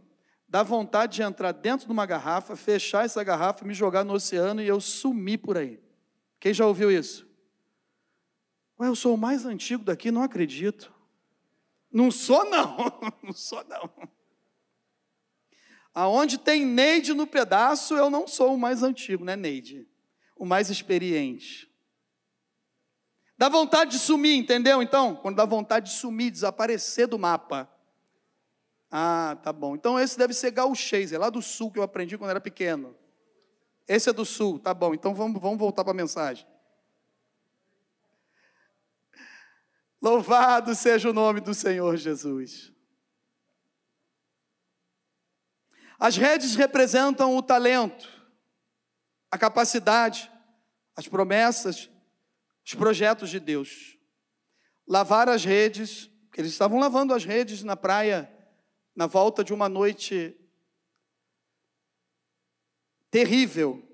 dá 0.56 0.62
vontade 0.62 1.16
de 1.16 1.22
entrar 1.22 1.52
dentro 1.52 1.86
de 1.86 1.92
uma 1.92 2.06
garrafa, 2.06 2.56
fechar 2.56 3.04
essa 3.04 3.22
garrafa, 3.22 3.62
me 3.62 3.74
jogar 3.74 4.04
no 4.04 4.14
oceano 4.14 4.62
e 4.62 4.66
eu 4.66 4.80
sumir 4.80 5.36
por 5.36 5.58
aí. 5.58 5.78
Quem 6.40 6.54
já 6.54 6.66
ouviu 6.66 6.90
isso? 6.90 7.28
Ué, 8.80 8.88
eu 8.88 8.96
sou 8.96 9.14
o 9.14 9.18
mais 9.18 9.44
antigo 9.44 9.84
daqui, 9.84 10.10
não 10.10 10.22
acredito. 10.22 10.90
Não 11.92 12.10
sou, 12.10 12.42
não. 12.48 12.74
Não 13.22 13.34
sou, 13.34 13.62
não. 13.64 13.90
Aonde 15.92 16.38
tem 16.38 16.64
Neide 16.64 17.12
no 17.12 17.26
pedaço, 17.26 17.94
eu 17.94 18.08
não 18.08 18.26
sou 18.26 18.54
o 18.54 18.58
mais 18.58 18.82
antigo, 18.82 19.26
né, 19.26 19.36
Neide? 19.36 19.86
O 20.34 20.46
mais 20.46 20.70
experiente. 20.70 21.70
Dá 23.36 23.50
vontade 23.50 23.90
de 23.90 23.98
sumir, 23.98 24.38
entendeu? 24.38 24.82
Então, 24.82 25.16
quando 25.16 25.36
dá 25.36 25.44
vontade 25.44 25.90
de 25.90 25.98
sumir, 25.98 26.30
desaparecer 26.30 27.06
do 27.06 27.18
mapa. 27.18 27.70
Ah, 28.90 29.36
tá 29.42 29.52
bom. 29.52 29.74
Então 29.74 29.98
esse 29.98 30.16
deve 30.16 30.32
ser 30.32 30.50
gauchês, 30.50 31.12
é 31.12 31.18
lá 31.18 31.30
do 31.30 31.42
sul 31.42 31.70
que 31.70 31.78
eu 31.78 31.82
aprendi 31.82 32.16
quando 32.16 32.30
era 32.30 32.40
pequeno. 32.40 32.96
Esse 33.86 34.10
é 34.10 34.12
do 34.12 34.24
sul, 34.24 34.58
tá 34.58 34.74
bom. 34.74 34.94
Então 34.94 35.14
vamos, 35.14 35.40
vamos 35.40 35.58
voltar 35.58 35.84
para 35.84 35.92
a 35.92 35.96
mensagem. 35.96 36.46
Louvado 40.00 40.74
seja 40.74 41.10
o 41.10 41.12
nome 41.12 41.40
do 41.40 41.54
Senhor 41.54 41.96
Jesus. 41.96 42.72
As 45.98 46.16
redes 46.16 46.54
representam 46.54 47.36
o 47.36 47.42
talento, 47.42 48.08
a 49.30 49.38
capacidade, 49.38 50.30
as 50.94 51.08
promessas, 51.08 51.90
os 52.64 52.74
projetos 52.74 53.30
de 53.30 53.40
Deus. 53.40 53.96
Lavar 54.86 55.28
as 55.28 55.44
redes, 55.44 56.10
eles 56.36 56.52
estavam 56.52 56.78
lavando 56.78 57.14
as 57.14 57.24
redes 57.24 57.62
na 57.64 57.76
praia 57.76 58.30
na 58.96 59.06
volta 59.06 59.44
de 59.44 59.52
uma 59.52 59.68
noite 59.68 60.34
terrível. 63.10 63.86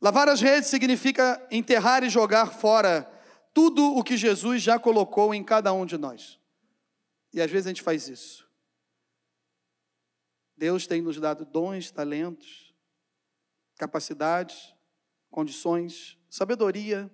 Lavar 0.00 0.28
as 0.28 0.40
redes 0.40 0.68
significa 0.68 1.44
enterrar 1.50 2.04
e 2.04 2.10
jogar 2.10 2.52
fora 2.52 3.10
tudo 3.52 3.96
o 3.96 4.04
que 4.04 4.16
Jesus 4.16 4.62
já 4.62 4.78
colocou 4.78 5.34
em 5.34 5.42
cada 5.42 5.72
um 5.72 5.84
de 5.84 5.96
nós. 5.96 6.38
E 7.32 7.40
às 7.40 7.50
vezes 7.50 7.66
a 7.66 7.70
gente 7.70 7.82
faz 7.82 8.08
isso. 8.08 8.48
Deus 10.56 10.86
tem 10.86 11.00
nos 11.00 11.18
dado 11.18 11.44
dons, 11.46 11.90
talentos, 11.90 12.74
capacidades, 13.76 14.74
condições, 15.30 16.18
sabedoria, 16.28 17.10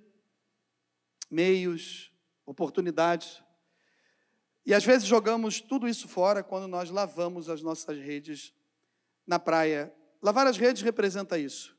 meios, 1.30 2.12
oportunidades. 2.44 3.42
E 4.66 4.74
às 4.74 4.84
vezes 4.84 5.06
jogamos 5.06 5.60
tudo 5.60 5.86
isso 5.86 6.08
fora 6.08 6.42
quando 6.42 6.66
nós 6.66 6.90
lavamos 6.90 7.48
as 7.48 7.62
nossas 7.62 7.96
redes 7.98 8.52
na 9.24 9.38
praia. 9.38 9.94
Lavar 10.20 10.44
as 10.48 10.58
redes 10.58 10.82
representa 10.82 11.38
isso. 11.38 11.78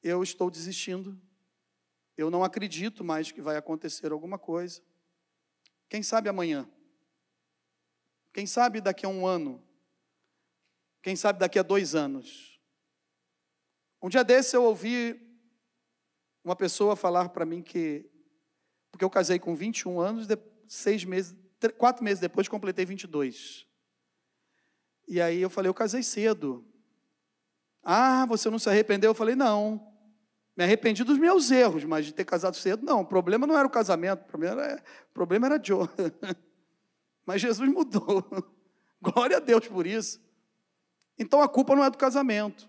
Eu 0.00 0.22
estou 0.22 0.48
desistindo. 0.48 1.20
Eu 2.16 2.30
não 2.30 2.44
acredito 2.44 3.02
mais 3.02 3.32
que 3.32 3.42
vai 3.42 3.56
acontecer 3.56 4.12
alguma 4.12 4.38
coisa. 4.38 4.80
Quem 5.88 6.00
sabe 6.00 6.28
amanhã? 6.28 6.70
Quem 8.32 8.46
sabe 8.46 8.80
daqui 8.80 9.04
a 9.04 9.08
um 9.08 9.26
ano? 9.26 9.60
Quem 11.02 11.16
sabe 11.16 11.40
daqui 11.40 11.58
a 11.58 11.62
dois 11.64 11.96
anos? 11.96 12.60
Um 14.00 14.08
dia 14.08 14.22
desse 14.22 14.56
eu 14.56 14.62
ouvi 14.62 15.20
uma 16.44 16.54
pessoa 16.54 16.94
falar 16.94 17.30
para 17.30 17.44
mim 17.44 17.62
que, 17.62 18.08
porque 18.92 19.04
eu 19.04 19.10
casei 19.10 19.40
com 19.40 19.56
21 19.56 19.98
anos, 19.98 20.28
seis 20.68 21.04
meses, 21.04 21.34
quatro 21.78 22.04
meses 22.04 22.20
depois 22.20 22.48
completei 22.48 22.84
22. 22.84 23.66
E 25.08 25.20
aí 25.20 25.40
eu 25.40 25.50
falei, 25.50 25.68
eu 25.68 25.74
casei 25.74 26.02
cedo. 26.02 26.64
Ah, 27.82 28.26
você 28.26 28.50
não 28.50 28.58
se 28.58 28.68
arrependeu? 28.68 29.10
Eu 29.10 29.14
falei, 29.14 29.34
não. 29.34 29.94
Me 30.56 30.64
arrependi 30.64 31.04
dos 31.04 31.18
meus 31.18 31.50
erros, 31.50 31.84
mas 31.84 32.06
de 32.06 32.14
ter 32.14 32.24
casado 32.24 32.56
cedo, 32.56 32.84
não. 32.84 33.02
O 33.02 33.06
problema 33.06 33.46
não 33.46 33.56
era 33.56 33.66
o 33.66 33.70
casamento, 33.70 34.22
o 34.22 34.24
problema 34.24 34.62
era, 34.62 34.82
o 35.10 35.14
problema 35.14 35.46
era 35.46 35.62
Joe. 35.62 35.88
mas 37.26 37.40
Jesus 37.40 37.68
mudou. 37.68 38.24
Glória 39.00 39.36
a 39.36 39.40
Deus 39.40 39.68
por 39.68 39.86
isso. 39.86 40.20
Então 41.18 41.42
a 41.42 41.48
culpa 41.48 41.76
não 41.76 41.84
é 41.84 41.90
do 41.90 41.98
casamento. 41.98 42.68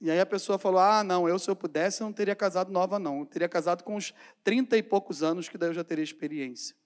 E 0.00 0.10
aí 0.10 0.20
a 0.20 0.26
pessoa 0.26 0.58
falou: 0.58 0.80
Ah, 0.80 1.02
não, 1.02 1.28
eu 1.28 1.38
se 1.38 1.48
eu 1.48 1.56
pudesse, 1.56 2.02
eu 2.02 2.06
não 2.06 2.12
teria 2.12 2.34
casado 2.34 2.70
nova, 2.70 2.98
não. 2.98 3.20
Eu 3.20 3.26
teria 3.26 3.48
casado 3.48 3.82
com 3.82 3.96
uns 3.96 4.12
30 4.44 4.76
e 4.76 4.82
poucos 4.82 5.22
anos, 5.22 5.48
que 5.48 5.58
daí 5.58 5.70
eu 5.70 5.74
já 5.74 5.84
teria 5.84 6.04
experiência. 6.04 6.76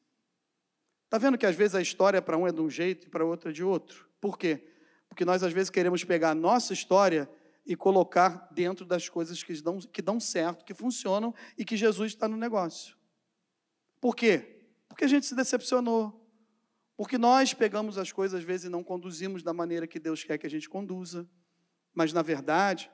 Está 1.12 1.19
vendo 1.19 1.37
que 1.37 1.45
às 1.45 1.54
vezes 1.54 1.75
a 1.75 1.83
história 1.83 2.23
para 2.23 2.38
um 2.38 2.47
é 2.47 2.50
de 2.50 2.62
um 2.62 2.71
jeito 2.71 3.07
e 3.07 3.11
para 3.11 3.23
outro 3.23 3.50
é 3.50 3.52
de 3.52 3.62
outro? 3.62 4.09
Por 4.19 4.38
quê? 4.38 4.66
Porque 5.11 5.26
nós 5.26 5.42
às 5.42 5.52
vezes 5.52 5.69
queremos 5.69 6.02
pegar 6.02 6.31
a 6.31 6.35
nossa 6.35 6.73
história 6.73 7.28
e 7.66 7.76
colocar 7.76 8.49
dentro 8.50 8.87
das 8.87 9.11
coisas 9.11 9.42
que 9.42 9.52
dão, 9.61 9.78
que 9.78 10.00
dão 10.00 10.19
certo, 10.19 10.64
que 10.64 10.73
funcionam 10.73 11.35
e 11.59 11.66
que 11.66 11.76
Jesus 11.76 12.12
está 12.12 12.26
no 12.26 12.38
negócio. 12.38 12.97
Por 14.00 14.16
quê? 14.16 14.64
Porque 14.88 15.04
a 15.04 15.07
gente 15.07 15.26
se 15.26 15.35
decepcionou. 15.35 16.19
Porque 16.97 17.19
nós 17.19 17.52
pegamos 17.52 17.99
as 17.99 18.11
coisas 18.11 18.40
às 18.40 18.47
vezes 18.47 18.64
e 18.64 18.71
não 18.71 18.83
conduzimos 18.83 19.42
da 19.42 19.52
maneira 19.52 19.87
que 19.87 20.00
Deus 20.00 20.25
quer 20.25 20.38
que 20.38 20.47
a 20.47 20.50
gente 20.50 20.66
conduza. 20.66 21.28
Mas 21.92 22.14
na 22.14 22.23
verdade, 22.23 22.90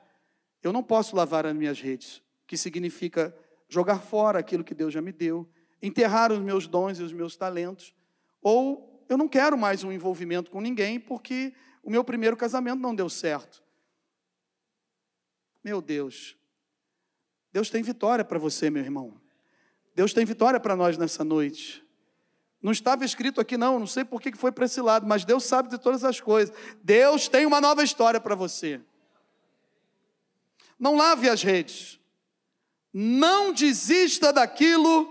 eu 0.61 0.73
não 0.73 0.83
posso 0.83 1.15
lavar 1.15 1.45
as 1.45 1.55
minhas 1.55 1.79
redes, 1.79 2.21
que 2.45 2.57
significa 2.57 3.33
jogar 3.69 3.99
fora 3.99 4.39
aquilo 4.39 4.65
que 4.65 4.75
Deus 4.75 4.93
já 4.93 5.01
me 5.01 5.13
deu, 5.13 5.49
enterrar 5.81 6.33
os 6.33 6.39
meus 6.39 6.67
dons 6.67 6.99
e 6.99 7.03
os 7.03 7.13
meus 7.13 7.37
talentos 7.37 7.97
ou 8.41 9.05
eu 9.09 9.17
não 9.17 9.27
quero 9.27 9.57
mais 9.57 9.83
um 9.83 9.91
envolvimento 9.91 10.51
com 10.51 10.61
ninguém 10.61 10.99
porque 10.99 11.53
o 11.83 11.89
meu 11.89 12.03
primeiro 12.03 12.37
casamento 12.37 12.79
não 12.79 12.93
deu 12.93 13.09
certo. 13.09 13.63
Meu 15.63 15.81
Deus, 15.81 16.37
Deus 17.51 17.69
tem 17.69 17.81
vitória 17.81 18.23
para 18.23 18.39
você, 18.39 18.69
meu 18.69 18.83
irmão. 18.83 19.19
Deus 19.95 20.13
tem 20.13 20.23
vitória 20.23 20.59
para 20.59 20.75
nós 20.75 20.97
nessa 20.97 21.23
noite. 21.23 21.83
Não 22.61 22.71
estava 22.71 23.05
escrito 23.05 23.39
aqui, 23.39 23.57
não, 23.57 23.79
não 23.79 23.87
sei 23.87 24.03
por 24.03 24.21
que 24.21 24.35
foi 24.35 24.51
para 24.51 24.65
esse 24.65 24.81
lado, 24.81 25.07
mas 25.07 25.25
Deus 25.25 25.45
sabe 25.45 25.69
de 25.69 25.77
todas 25.77 26.03
as 26.03 26.19
coisas. 26.19 26.55
Deus 26.83 27.27
tem 27.27 27.45
uma 27.45 27.61
nova 27.61 27.83
história 27.83 28.19
para 28.19 28.35
você. 28.35 28.81
Não 30.77 30.95
lave 30.95 31.29
as 31.29 31.41
redes. 31.41 31.99
Não 32.93 33.53
desista 33.53 34.31
daquilo 34.31 35.07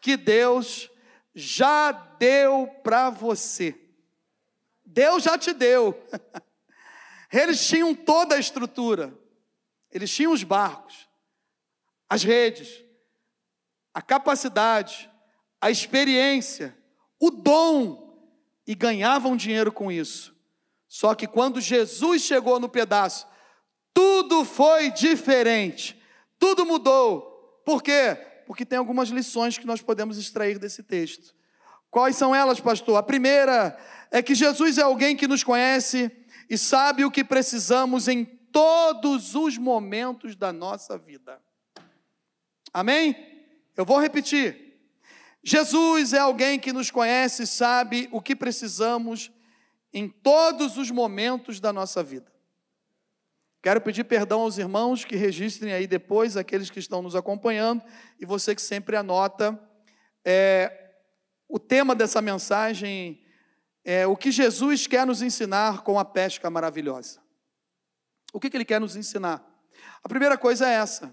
que 0.00 0.16
Deus 0.16 0.90
já 1.38 1.92
deu 1.92 2.66
para 2.82 3.10
você. 3.10 3.78
Deus 4.82 5.22
já 5.22 5.36
te 5.36 5.52
deu. 5.52 5.94
Eles 7.30 7.68
tinham 7.68 7.94
toda 7.94 8.36
a 8.36 8.38
estrutura. 8.38 9.12
Eles 9.92 10.10
tinham 10.12 10.32
os 10.32 10.42
barcos, 10.42 11.06
as 12.08 12.22
redes, 12.22 12.82
a 13.92 14.00
capacidade, 14.00 15.10
a 15.60 15.70
experiência, 15.70 16.76
o 17.20 17.30
dom 17.30 18.18
e 18.66 18.74
ganhavam 18.74 19.36
dinheiro 19.36 19.70
com 19.70 19.92
isso. 19.92 20.34
Só 20.88 21.14
que 21.14 21.26
quando 21.26 21.60
Jesus 21.60 22.22
chegou 22.22 22.58
no 22.58 22.68
pedaço, 22.68 23.26
tudo 23.92 24.44
foi 24.44 24.90
diferente, 24.90 26.00
tudo 26.38 26.64
mudou. 26.64 27.62
Por 27.64 27.82
quê? 27.82 28.16
Porque 28.46 28.64
tem 28.64 28.78
algumas 28.78 29.08
lições 29.08 29.58
que 29.58 29.66
nós 29.66 29.82
podemos 29.82 30.16
extrair 30.16 30.58
desse 30.58 30.82
texto. 30.82 31.34
Quais 31.90 32.16
são 32.16 32.34
elas, 32.34 32.60
pastor? 32.60 32.96
A 32.96 33.02
primeira 33.02 33.76
é 34.10 34.22
que 34.22 34.34
Jesus 34.34 34.78
é 34.78 34.82
alguém 34.82 35.16
que 35.16 35.26
nos 35.26 35.42
conhece 35.42 36.10
e 36.48 36.56
sabe 36.56 37.04
o 37.04 37.10
que 37.10 37.24
precisamos 37.24 38.08
em 38.08 38.24
todos 38.24 39.34
os 39.34 39.58
momentos 39.58 40.36
da 40.36 40.52
nossa 40.52 40.96
vida. 40.96 41.40
Amém? 42.72 43.16
Eu 43.76 43.84
vou 43.84 43.98
repetir. 44.00 44.78
Jesus 45.42 46.12
é 46.12 46.18
alguém 46.18 46.58
que 46.58 46.72
nos 46.72 46.90
conhece 46.90 47.44
e 47.44 47.46
sabe 47.46 48.08
o 48.12 48.20
que 48.20 48.34
precisamos 48.34 49.30
em 49.92 50.08
todos 50.08 50.76
os 50.76 50.90
momentos 50.90 51.60
da 51.60 51.72
nossa 51.72 52.02
vida. 52.02 52.35
Quero 53.66 53.80
pedir 53.80 54.04
perdão 54.04 54.42
aos 54.42 54.58
irmãos 54.58 55.04
que 55.04 55.16
registrem 55.16 55.72
aí 55.72 55.88
depois, 55.88 56.36
aqueles 56.36 56.70
que 56.70 56.78
estão 56.78 57.02
nos 57.02 57.16
acompanhando, 57.16 57.82
e 58.16 58.24
você 58.24 58.54
que 58.54 58.62
sempre 58.62 58.94
anota. 58.94 59.60
É, 60.24 60.94
o 61.48 61.58
tema 61.58 61.92
dessa 61.92 62.22
mensagem 62.22 63.26
é 63.84 64.06
o 64.06 64.16
que 64.16 64.30
Jesus 64.30 64.86
quer 64.86 65.04
nos 65.04 65.20
ensinar 65.20 65.82
com 65.82 65.98
a 65.98 66.04
pesca 66.04 66.48
maravilhosa. 66.48 67.20
O 68.32 68.38
que, 68.38 68.48
que 68.48 68.56
ele 68.56 68.64
quer 68.64 68.80
nos 68.80 68.94
ensinar? 68.94 69.44
A 70.00 70.08
primeira 70.08 70.38
coisa 70.38 70.68
é 70.68 70.74
essa. 70.74 71.12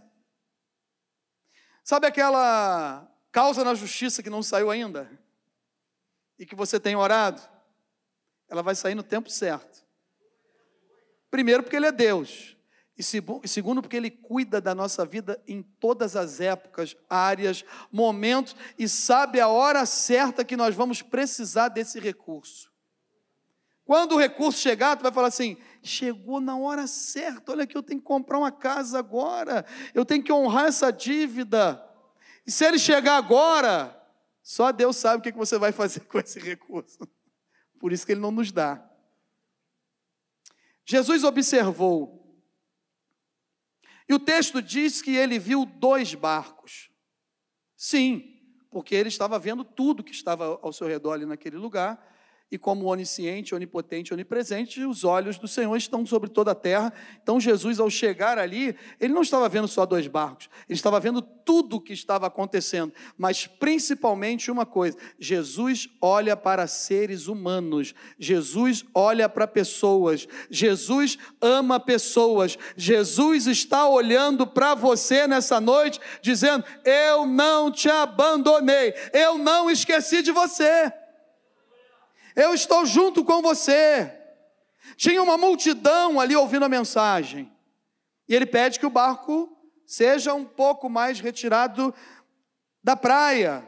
Sabe 1.83 2.05
aquela 2.05 3.11
causa 3.31 3.63
na 3.63 3.73
justiça 3.73 4.21
que 4.21 4.29
não 4.29 4.43
saiu 4.43 4.69
ainda? 4.69 5.09
E 6.37 6.45
que 6.45 6.53
você 6.53 6.79
tem 6.79 6.95
orado? 6.95 7.41
Ela 8.47 8.61
vai 8.61 8.75
sair 8.75 8.93
no 8.93 9.01
tempo 9.01 9.31
certo. 9.31 9.82
Primeiro, 11.33 11.63
porque 11.63 11.75
Ele 11.75 11.87
é 11.87 11.91
Deus. 11.91 12.55
E 12.95 13.01
segundo, 13.01 13.81
porque 13.81 13.97
Ele 13.97 14.11
cuida 14.11 14.61
da 14.61 14.75
nossa 14.75 15.03
vida 15.03 15.41
em 15.47 15.63
todas 15.63 16.15
as 16.15 16.39
épocas, 16.39 16.95
áreas, 17.09 17.65
momentos 17.91 18.55
e 18.77 18.87
sabe 18.87 19.39
a 19.39 19.47
hora 19.47 19.83
certa 19.87 20.45
que 20.45 20.55
nós 20.55 20.75
vamos 20.75 21.01
precisar 21.01 21.69
desse 21.69 21.99
recurso. 21.99 22.71
Quando 23.83 24.11
o 24.13 24.19
recurso 24.19 24.59
chegar, 24.59 24.95
tu 24.95 25.01
vai 25.01 25.11
falar 25.11 25.29
assim: 25.29 25.57
chegou 25.81 26.39
na 26.39 26.55
hora 26.55 26.85
certa, 26.85 27.53
olha 27.53 27.65
que 27.65 27.75
eu 27.75 27.81
tenho 27.81 27.99
que 27.99 28.05
comprar 28.05 28.37
uma 28.37 28.51
casa 28.51 28.99
agora, 28.99 29.65
eu 29.91 30.05
tenho 30.05 30.23
que 30.23 30.31
honrar 30.31 30.65
essa 30.65 30.91
dívida. 30.91 31.83
E 32.45 32.51
se 32.51 32.63
ele 32.63 32.77
chegar 32.77 33.17
agora, 33.17 33.99
só 34.43 34.71
Deus 34.71 34.97
sabe 34.97 35.17
o 35.17 35.23
que 35.23 35.35
você 35.35 35.57
vai 35.57 35.71
fazer 35.71 36.01
com 36.05 36.19
esse 36.19 36.39
recurso. 36.39 36.99
Por 37.79 37.91
isso 37.91 38.05
que 38.05 38.11
ele 38.11 38.21
não 38.21 38.29
nos 38.29 38.51
dá. 38.51 38.92
Jesus 40.85 41.23
observou. 41.23 42.23
E 44.07 44.13
o 44.13 44.19
texto 44.19 44.61
diz 44.61 45.01
que 45.01 45.15
ele 45.15 45.39
viu 45.39 45.65
dois 45.65 46.13
barcos. 46.13 46.91
Sim, 47.75 48.39
porque 48.69 48.93
ele 48.93 49.09
estava 49.09 49.39
vendo 49.39 49.63
tudo 49.63 50.03
que 50.03 50.11
estava 50.11 50.59
ao 50.61 50.73
seu 50.73 50.87
redor 50.87 51.13
ali 51.13 51.25
naquele 51.25 51.57
lugar 51.57 52.12
e 52.53 52.57
como 52.57 52.85
onisciente, 52.85 53.55
onipotente, 53.55 54.13
onipresente, 54.13 54.83
os 54.85 55.03
olhos 55.03 55.39
do 55.39 55.47
Senhor 55.47 55.75
estão 55.75 56.05
sobre 56.05 56.29
toda 56.29 56.51
a 56.51 56.55
terra. 56.55 56.93
Então, 57.21 57.39
Jesus, 57.39 57.79
ao 57.79 57.89
chegar 57.89 58.37
ali, 58.37 58.75
ele 58.99 59.11
não 59.11 59.23
estava 59.23 59.49
vendo 59.49 59.67
só 59.67 59.87
dois 59.87 60.05
barcos, 60.05 60.47
ele 60.69 60.77
estava 60.77 60.99
vendo 60.99 61.19
tudo 61.21 61.77
o 61.77 61.81
que 61.81 61.93
estava 61.93 62.27
acontecendo, 62.27 62.93
mas 63.17 63.47
principalmente 63.47 64.51
uma 64.51 64.67
coisa: 64.67 64.95
Jesus 65.19 65.89
olha 65.99 66.37
para 66.37 66.67
seres 66.67 67.27
humanos, 67.27 67.95
Jesus 68.19 68.85
olha 68.93 69.27
para 69.27 69.47
pessoas, 69.47 70.27
Jesus 70.49 71.17
ama 71.41 71.79
pessoas, 71.79 72.57
Jesus 72.77 73.47
está 73.47 73.87
olhando 73.87 74.45
para 74.45 74.75
você 74.75 75.25
nessa 75.25 75.59
noite, 75.59 75.99
dizendo: 76.21 76.63
Eu 76.85 77.25
não 77.25 77.71
te 77.71 77.89
abandonei, 77.89 78.93
eu 79.11 79.39
não 79.39 79.71
esqueci 79.71 80.21
de 80.21 80.31
você. 80.31 80.93
Eu 82.35 82.53
estou 82.53 82.85
junto 82.85 83.23
com 83.23 83.41
você. 83.41 84.11
Tinha 84.95 85.21
uma 85.21 85.37
multidão 85.37 86.19
ali 86.19 86.35
ouvindo 86.35 86.65
a 86.65 86.69
mensagem. 86.69 87.51
E 88.27 88.35
ele 88.35 88.45
pede 88.45 88.79
que 88.79 88.85
o 88.85 88.89
barco 88.89 89.49
seja 89.85 90.33
um 90.33 90.45
pouco 90.45 90.89
mais 90.89 91.19
retirado 91.19 91.93
da 92.83 92.95
praia. 92.95 93.67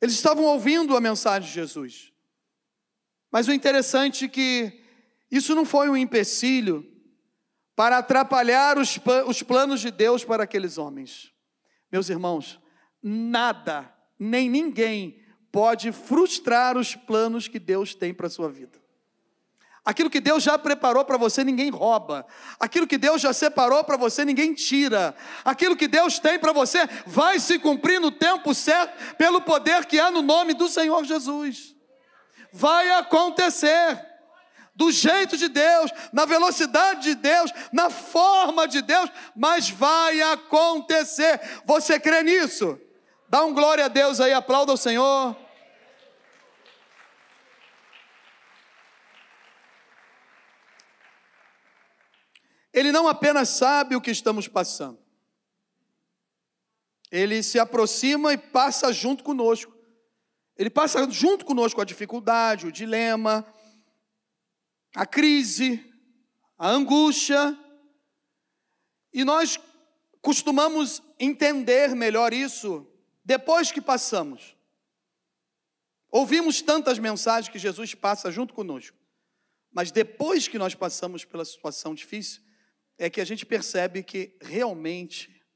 Eles 0.00 0.14
estavam 0.14 0.44
ouvindo 0.44 0.96
a 0.96 1.00
mensagem 1.00 1.48
de 1.48 1.54
Jesus. 1.54 2.12
Mas 3.30 3.46
o 3.46 3.52
interessante 3.52 4.24
é 4.24 4.28
que 4.28 4.82
isso 5.30 5.54
não 5.54 5.64
foi 5.64 5.88
um 5.88 5.96
empecilho 5.96 6.86
para 7.76 7.98
atrapalhar 7.98 8.78
os, 8.78 8.98
os 9.26 9.42
planos 9.42 9.80
de 9.80 9.90
Deus 9.90 10.24
para 10.24 10.44
aqueles 10.44 10.78
homens. 10.78 11.32
Meus 11.90 12.08
irmãos, 12.08 12.60
nada, 13.02 13.92
nem 14.18 14.48
ninguém 14.50 15.19
pode 15.52 15.92
frustrar 15.92 16.76
os 16.76 16.94
planos 16.94 17.48
que 17.48 17.58
Deus 17.58 17.94
tem 17.94 18.14
para 18.14 18.26
a 18.26 18.30
sua 18.30 18.48
vida. 18.48 18.80
Aquilo 19.84 20.10
que 20.10 20.20
Deus 20.20 20.42
já 20.42 20.58
preparou 20.58 21.04
para 21.04 21.16
você, 21.16 21.42
ninguém 21.42 21.70
rouba. 21.70 22.26
Aquilo 22.58 22.86
que 22.86 22.98
Deus 22.98 23.20
já 23.20 23.32
separou 23.32 23.82
para 23.82 23.96
você, 23.96 24.24
ninguém 24.24 24.52
tira. 24.52 25.14
Aquilo 25.44 25.74
que 25.74 25.88
Deus 25.88 26.18
tem 26.18 26.38
para 26.38 26.52
você 26.52 26.86
vai 27.06 27.40
se 27.40 27.58
cumprir 27.58 27.98
no 27.98 28.10
tempo 28.10 28.54
certo, 28.54 29.16
pelo 29.16 29.40
poder 29.40 29.86
que 29.86 29.98
há 29.98 30.10
no 30.10 30.20
nome 30.20 30.52
do 30.52 30.68
Senhor 30.68 31.02
Jesus. 31.04 31.74
Vai 32.52 32.90
acontecer. 32.90 34.08
Do 34.74 34.90
jeito 34.92 35.36
de 35.36 35.48
Deus, 35.48 35.90
na 36.12 36.24
velocidade 36.24 37.02
de 37.02 37.14
Deus, 37.14 37.50
na 37.70 37.90
forma 37.90 38.66
de 38.68 38.80
Deus, 38.80 39.10
mas 39.34 39.68
vai 39.68 40.22
acontecer. 40.22 41.38
Você 41.66 41.98
crê 41.98 42.22
nisso? 42.22 42.78
Dá 43.30 43.44
um 43.44 43.54
glória 43.54 43.84
a 43.84 43.88
Deus 43.88 44.20
aí, 44.20 44.32
aplauda 44.32 44.72
o 44.72 44.76
Senhor. 44.76 45.36
Ele 52.72 52.90
não 52.90 53.06
apenas 53.06 53.50
sabe 53.50 53.94
o 53.94 54.00
que 54.00 54.10
estamos 54.10 54.48
passando, 54.48 54.98
ele 57.08 57.40
se 57.44 57.56
aproxima 57.60 58.32
e 58.32 58.38
passa 58.38 58.92
junto 58.92 59.22
conosco. 59.22 59.72
Ele 60.56 60.68
passa 60.68 61.08
junto 61.08 61.44
conosco 61.44 61.80
a 61.80 61.84
dificuldade, 61.84 62.66
o 62.66 62.72
dilema, 62.72 63.46
a 64.92 65.06
crise, 65.06 65.88
a 66.58 66.68
angústia. 66.68 67.56
E 69.12 69.24
nós 69.24 69.56
costumamos 70.20 71.00
entender 71.18 71.94
melhor 71.94 72.32
isso 72.32 72.89
depois 73.30 73.70
que 73.70 73.80
passamos. 73.80 74.56
Ouvimos 76.10 76.60
tantas 76.60 76.98
mensagens 76.98 77.48
que 77.48 77.60
Jesus 77.60 77.94
passa 77.94 78.28
junto 78.28 78.52
conosco, 78.52 78.98
mas 79.70 79.92
depois 79.92 80.48
que 80.48 80.58
nós 80.58 80.74
passamos 80.74 81.24
pela 81.24 81.44
situação 81.44 81.94
difícil, 81.94 82.42
é 82.98 83.08
que 83.08 83.20
a 83.20 83.24
gente 83.24 83.46
percebe 83.46 84.02
que 84.02 84.36
realmente 84.40 85.46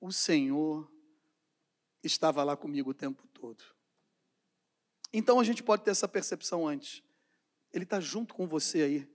o 0.00 0.10
Senhor 0.10 0.92
estava 2.02 2.42
lá 2.42 2.56
comigo 2.56 2.90
o 2.90 2.94
tempo 2.94 3.24
todo. 3.28 3.62
Então 5.12 5.38
a 5.38 5.44
gente 5.44 5.62
pode 5.62 5.84
ter 5.84 5.92
essa 5.92 6.08
percepção 6.08 6.66
antes. 6.66 7.04
Ele 7.72 7.84
está 7.84 8.00
junto 8.00 8.34
com 8.34 8.48
você 8.48 8.82
aí. 8.82 9.08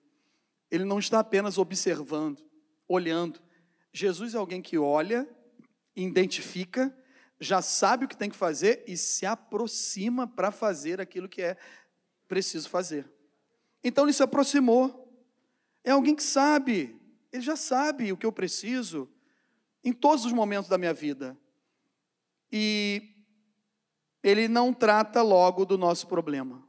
Ele 0.71 0.85
não 0.85 0.99
está 0.99 1.19
apenas 1.19 1.57
observando, 1.57 2.41
olhando. 2.87 3.41
Jesus 3.91 4.33
é 4.33 4.37
alguém 4.37 4.61
que 4.61 4.77
olha, 4.77 5.27
identifica, 5.93 6.97
já 7.39 7.61
sabe 7.61 8.05
o 8.05 8.07
que 8.07 8.17
tem 8.17 8.29
que 8.29 8.35
fazer 8.35 8.83
e 8.87 8.97
se 8.97 9.25
aproxima 9.25 10.27
para 10.27 10.51
fazer 10.51 10.99
aquilo 10.99 11.29
que 11.29 11.41
é 11.41 11.57
preciso 12.27 12.69
fazer. 12.69 13.09
Então 13.83 14.05
ele 14.05 14.13
se 14.13 14.23
aproximou. 14.23 15.05
É 15.83 15.91
alguém 15.91 16.15
que 16.15 16.23
sabe, 16.23 16.99
ele 17.31 17.41
já 17.41 17.55
sabe 17.55 18.11
o 18.11 18.17
que 18.17 18.25
eu 18.25 18.31
preciso 18.31 19.09
em 19.83 19.93
todos 19.93 20.25
os 20.25 20.33
momentos 20.33 20.69
da 20.69 20.77
minha 20.77 20.93
vida. 20.93 21.37
E 22.51 23.13
ele 24.23 24.47
não 24.47 24.73
trata 24.73 25.21
logo 25.21 25.63
do 25.65 25.77
nosso 25.77 26.07
problema. 26.07 26.67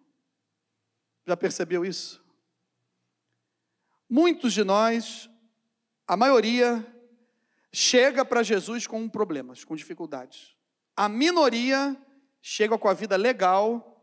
Já 1.27 1.37
percebeu 1.37 1.85
isso? 1.85 2.25
Muitos 4.09 4.53
de 4.53 4.65
nós, 4.65 5.29
a 6.07 6.17
maioria, 6.17 6.87
chega 7.73 8.25
para 8.25 8.43
Jesus 8.43 8.87
com 8.87 9.09
problemas, 9.09 9.65
com 9.65 9.77
dificuldades. 9.77 10.58
A 10.99 11.09
minoria 11.09 11.97
chega 12.43 12.77
com 12.77 12.89
a 12.89 12.93
vida 12.93 13.15
legal, 13.15 14.03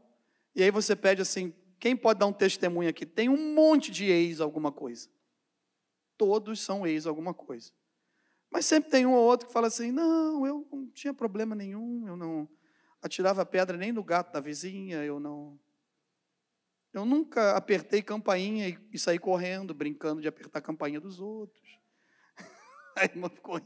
e 0.55 0.63
aí 0.63 0.71
você 0.71 0.95
pede 0.95 1.21
assim: 1.21 1.53
quem 1.77 1.93
pode 1.93 2.21
dar 2.21 2.25
um 2.25 2.31
testemunho 2.31 2.89
aqui? 2.89 3.05
Tem 3.05 3.27
um 3.27 3.53
monte 3.53 3.91
de 3.91 4.05
ex 4.05 4.39
alguma 4.39 4.71
coisa. 4.71 5.09
Todos 6.17 6.61
são 6.61 6.87
ex 6.87 7.05
alguma 7.05 7.33
coisa. 7.33 7.73
Mas 8.49 8.65
sempre 8.65 8.89
tem 8.89 9.05
um 9.05 9.13
ou 9.13 9.25
outro 9.25 9.45
que 9.45 9.51
fala 9.51 9.67
assim: 9.67 9.91
não, 9.91 10.47
eu 10.47 10.65
não 10.71 10.87
tinha 10.87 11.13
problema 11.13 11.53
nenhum, 11.53 12.07
eu 12.07 12.15
não 12.15 12.47
atirava 13.01 13.45
pedra 13.45 13.75
nem 13.75 13.91
no 13.91 14.01
gato 14.01 14.31
da 14.31 14.39
vizinha, 14.39 15.03
eu 15.03 15.19
não. 15.19 15.59
Eu 16.93 17.03
nunca 17.05 17.57
apertei 17.57 18.01
campainha 18.01 18.69
e, 18.89 18.97
saí 18.97 19.19
correndo, 19.19 19.73
brincando 19.73 20.21
de 20.21 20.29
apertar 20.29 20.59
a 20.59 20.61
campainha 20.61 21.01
dos 21.01 21.19
outros. 21.19 21.64
A 22.97 23.03
irmã 23.03 23.29
ficou. 23.29 23.59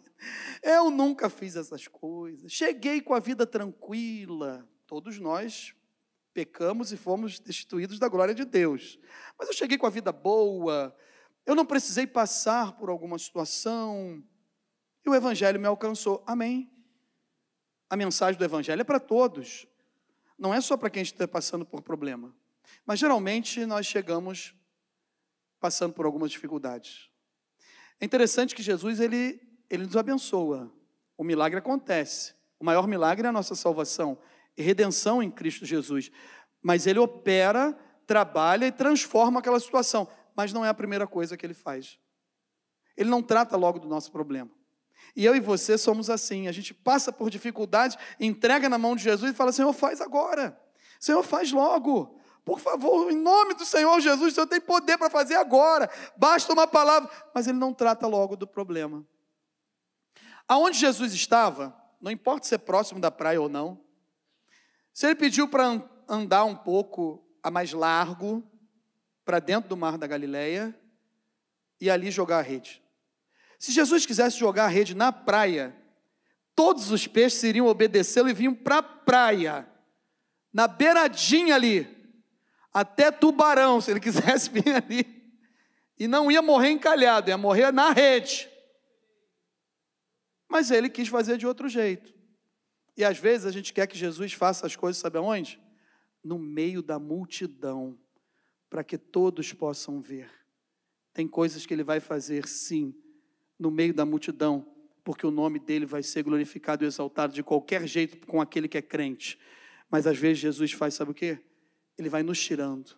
Eu 0.63 0.89
nunca 0.89 1.29
fiz 1.29 1.55
essas 1.55 1.87
coisas. 1.87 2.51
Cheguei 2.51 2.99
com 2.99 3.13
a 3.13 3.19
vida 3.19 3.45
tranquila. 3.45 4.67
Todos 4.87 5.19
nós 5.19 5.75
pecamos 6.33 6.91
e 6.91 6.97
fomos 6.97 7.39
destituídos 7.39 7.99
da 7.99 8.07
glória 8.07 8.33
de 8.33 8.45
Deus. 8.45 8.99
Mas 9.37 9.47
eu 9.47 9.53
cheguei 9.53 9.77
com 9.77 9.85
a 9.85 9.89
vida 9.89 10.11
boa, 10.11 10.95
eu 11.45 11.55
não 11.55 11.65
precisei 11.65 12.07
passar 12.07 12.77
por 12.77 12.89
alguma 12.89 13.17
situação 13.17 14.23
e 15.05 15.09
o 15.09 15.15
Evangelho 15.15 15.59
me 15.59 15.67
alcançou. 15.67 16.23
Amém. 16.25 16.71
A 17.89 17.97
mensagem 17.97 18.37
do 18.37 18.45
Evangelho 18.45 18.81
é 18.81 18.83
para 18.83 18.99
todos, 18.99 19.67
não 20.37 20.53
é 20.53 20.61
só 20.61 20.77
para 20.77 20.89
quem 20.89 21.01
está 21.01 21.27
passando 21.27 21.65
por 21.65 21.81
problema. 21.81 22.35
Mas 22.85 22.99
geralmente 22.99 23.65
nós 23.65 23.85
chegamos 23.85 24.55
passando 25.59 25.93
por 25.93 26.05
algumas 26.05 26.31
dificuldades. 26.31 27.08
É 27.99 28.05
interessante 28.05 28.55
que 28.55 28.63
Jesus 28.63 28.99
ele, 28.99 29.39
ele 29.69 29.83
nos 29.83 29.97
abençoa. 29.97 30.71
O 31.17 31.23
milagre 31.23 31.59
acontece. 31.59 32.33
O 32.59 32.65
maior 32.65 32.87
milagre 32.87 33.25
é 33.25 33.29
a 33.29 33.33
nossa 33.33 33.55
salvação 33.55 34.17
e 34.57 34.61
redenção 34.61 35.21
em 35.21 35.29
Cristo 35.29 35.65
Jesus. 35.65 36.11
Mas 36.61 36.87
ele 36.87 36.99
opera, 36.99 37.77
trabalha 38.05 38.65
e 38.65 38.71
transforma 38.71 39.39
aquela 39.39 39.59
situação 39.59 40.07
mas 40.39 40.53
não 40.53 40.63
é 40.63 40.69
a 40.69 40.73
primeira 40.73 41.05
coisa 41.05 41.35
que 41.35 41.45
ele 41.45 41.53
faz. 41.53 41.99
Ele 42.95 43.09
não 43.09 43.21
trata 43.21 43.57
logo 43.57 43.77
do 43.77 43.89
nosso 43.89 44.09
problema. 44.09 44.49
E 45.13 45.25
eu 45.25 45.35
e 45.35 45.39
você 45.41 45.77
somos 45.77 46.09
assim, 46.09 46.47
a 46.47 46.51
gente 46.53 46.73
passa 46.73 47.11
por 47.11 47.29
dificuldades, 47.29 47.97
entrega 48.17 48.69
na 48.69 48.77
mão 48.77 48.95
de 48.95 49.03
Jesus 49.03 49.33
e 49.33 49.35
fala: 49.35 49.51
Senhor, 49.51 49.73
faz 49.73 49.99
agora. 49.99 50.57
Senhor, 50.97 51.21
faz 51.23 51.51
logo. 51.51 52.17
Por 52.43 52.59
favor, 52.59 53.11
em 53.11 53.15
nome 53.15 53.53
do 53.53 53.65
Senhor 53.65 53.99
Jesus, 53.99 54.31
o 54.31 54.35
Senhor 54.35 54.47
tem 54.47 54.59
poder 54.59 54.97
para 54.97 55.09
fazer 55.09 55.35
agora. 55.35 55.89
Basta 56.17 56.51
uma 56.53 56.67
palavra. 56.67 57.09
Mas 57.33 57.47
ele 57.47 57.57
não 57.57 57.73
trata 57.73 58.07
logo 58.07 58.35
do 58.35 58.47
problema. 58.47 59.05
Aonde 60.47 60.79
Jesus 60.79 61.13
estava, 61.13 61.75
não 62.01 62.11
importa 62.11 62.47
se 62.47 62.55
é 62.55 62.57
próximo 62.57 62.99
da 62.99 63.11
praia 63.11 63.39
ou 63.39 63.47
não, 63.47 63.79
se 64.91 65.05
ele 65.05 65.15
pediu 65.15 65.47
para 65.47 65.81
andar 66.07 66.43
um 66.43 66.55
pouco 66.55 67.23
a 67.43 67.51
mais 67.51 67.71
largo, 67.71 68.43
para 69.23 69.39
dentro 69.39 69.69
do 69.69 69.77
mar 69.77 69.97
da 69.97 70.07
Galileia 70.07 70.75
e 71.79 71.89
ali 71.89 72.09
jogar 72.09 72.39
a 72.39 72.41
rede. 72.41 72.81
Se 73.59 73.71
Jesus 73.71 74.05
quisesse 74.05 74.37
jogar 74.39 74.65
a 74.65 74.69
rede 74.69 74.95
na 74.95 75.11
praia, 75.11 75.75
todos 76.55 76.91
os 76.91 77.05
peixes 77.05 77.43
iriam 77.43 77.67
obedecê-lo 77.67 78.29
e 78.29 78.33
vinham 78.33 78.55
para 78.55 78.77
a 78.77 78.83
praia, 78.83 79.69
na 80.51 80.67
beiradinha 80.67 81.53
ali, 81.53 81.98
até 82.73 83.11
tubarão, 83.11 83.81
se 83.81 83.91
ele 83.91 83.99
quisesse 84.01 84.49
vir 84.49 84.75
ali, 84.75 85.19
e 85.97 86.07
não 86.07 86.31
ia 86.31 86.41
morrer 86.41 86.69
encalhado, 86.69 87.29
ia 87.29 87.37
morrer 87.37 87.71
na 87.71 87.91
rede. 87.91 88.49
Mas 90.47 90.71
ele 90.71 90.89
quis 90.89 91.07
fazer 91.07 91.37
de 91.37 91.45
outro 91.45 91.67
jeito. 91.67 92.13
E 92.95 93.03
às 93.03 93.17
vezes 93.17 93.45
a 93.45 93.51
gente 93.51 93.73
quer 93.73 93.87
que 93.87 93.97
Jesus 93.97 94.33
faça 94.33 94.65
as 94.65 94.75
coisas, 94.75 94.99
sabe 94.99 95.17
aonde? 95.17 95.59
No 96.23 96.39
meio 96.39 96.81
da 96.81 96.99
multidão 96.99 97.97
para 98.69 98.83
que 98.83 98.97
todos 98.97 99.51
possam 99.53 99.99
ver. 99.99 100.29
Tem 101.13 101.27
coisas 101.27 101.65
que 101.65 101.73
ele 101.73 101.83
vai 101.83 101.99
fazer, 101.99 102.47
sim, 102.47 102.93
no 103.57 103.71
meio 103.71 103.93
da 103.93 104.05
multidão, 104.05 104.65
porque 105.03 105.25
o 105.25 105.31
nome 105.31 105.59
dele 105.59 105.85
vai 105.85 106.03
ser 106.03 106.23
glorificado 106.23 106.83
e 106.83 106.87
exaltado 106.87 107.33
de 107.33 107.43
qualquer 107.43 107.87
jeito 107.87 108.25
com 108.27 108.39
aquele 108.39 108.67
que 108.67 108.77
é 108.77 108.81
crente. 108.81 109.39
Mas 109.89 110.05
às 110.05 110.17
vezes 110.17 110.37
Jesus 110.37 110.71
faz, 110.71 110.93
sabe 110.93 111.11
o 111.11 111.13
quê? 111.13 111.39
Ele 111.99 112.09
vai 112.09 112.23
nos 112.23 112.41
tirando, 112.41 112.95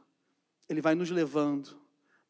ele 0.69 0.79
vai 0.79 0.95
nos 0.95 1.09
levando 1.09 1.81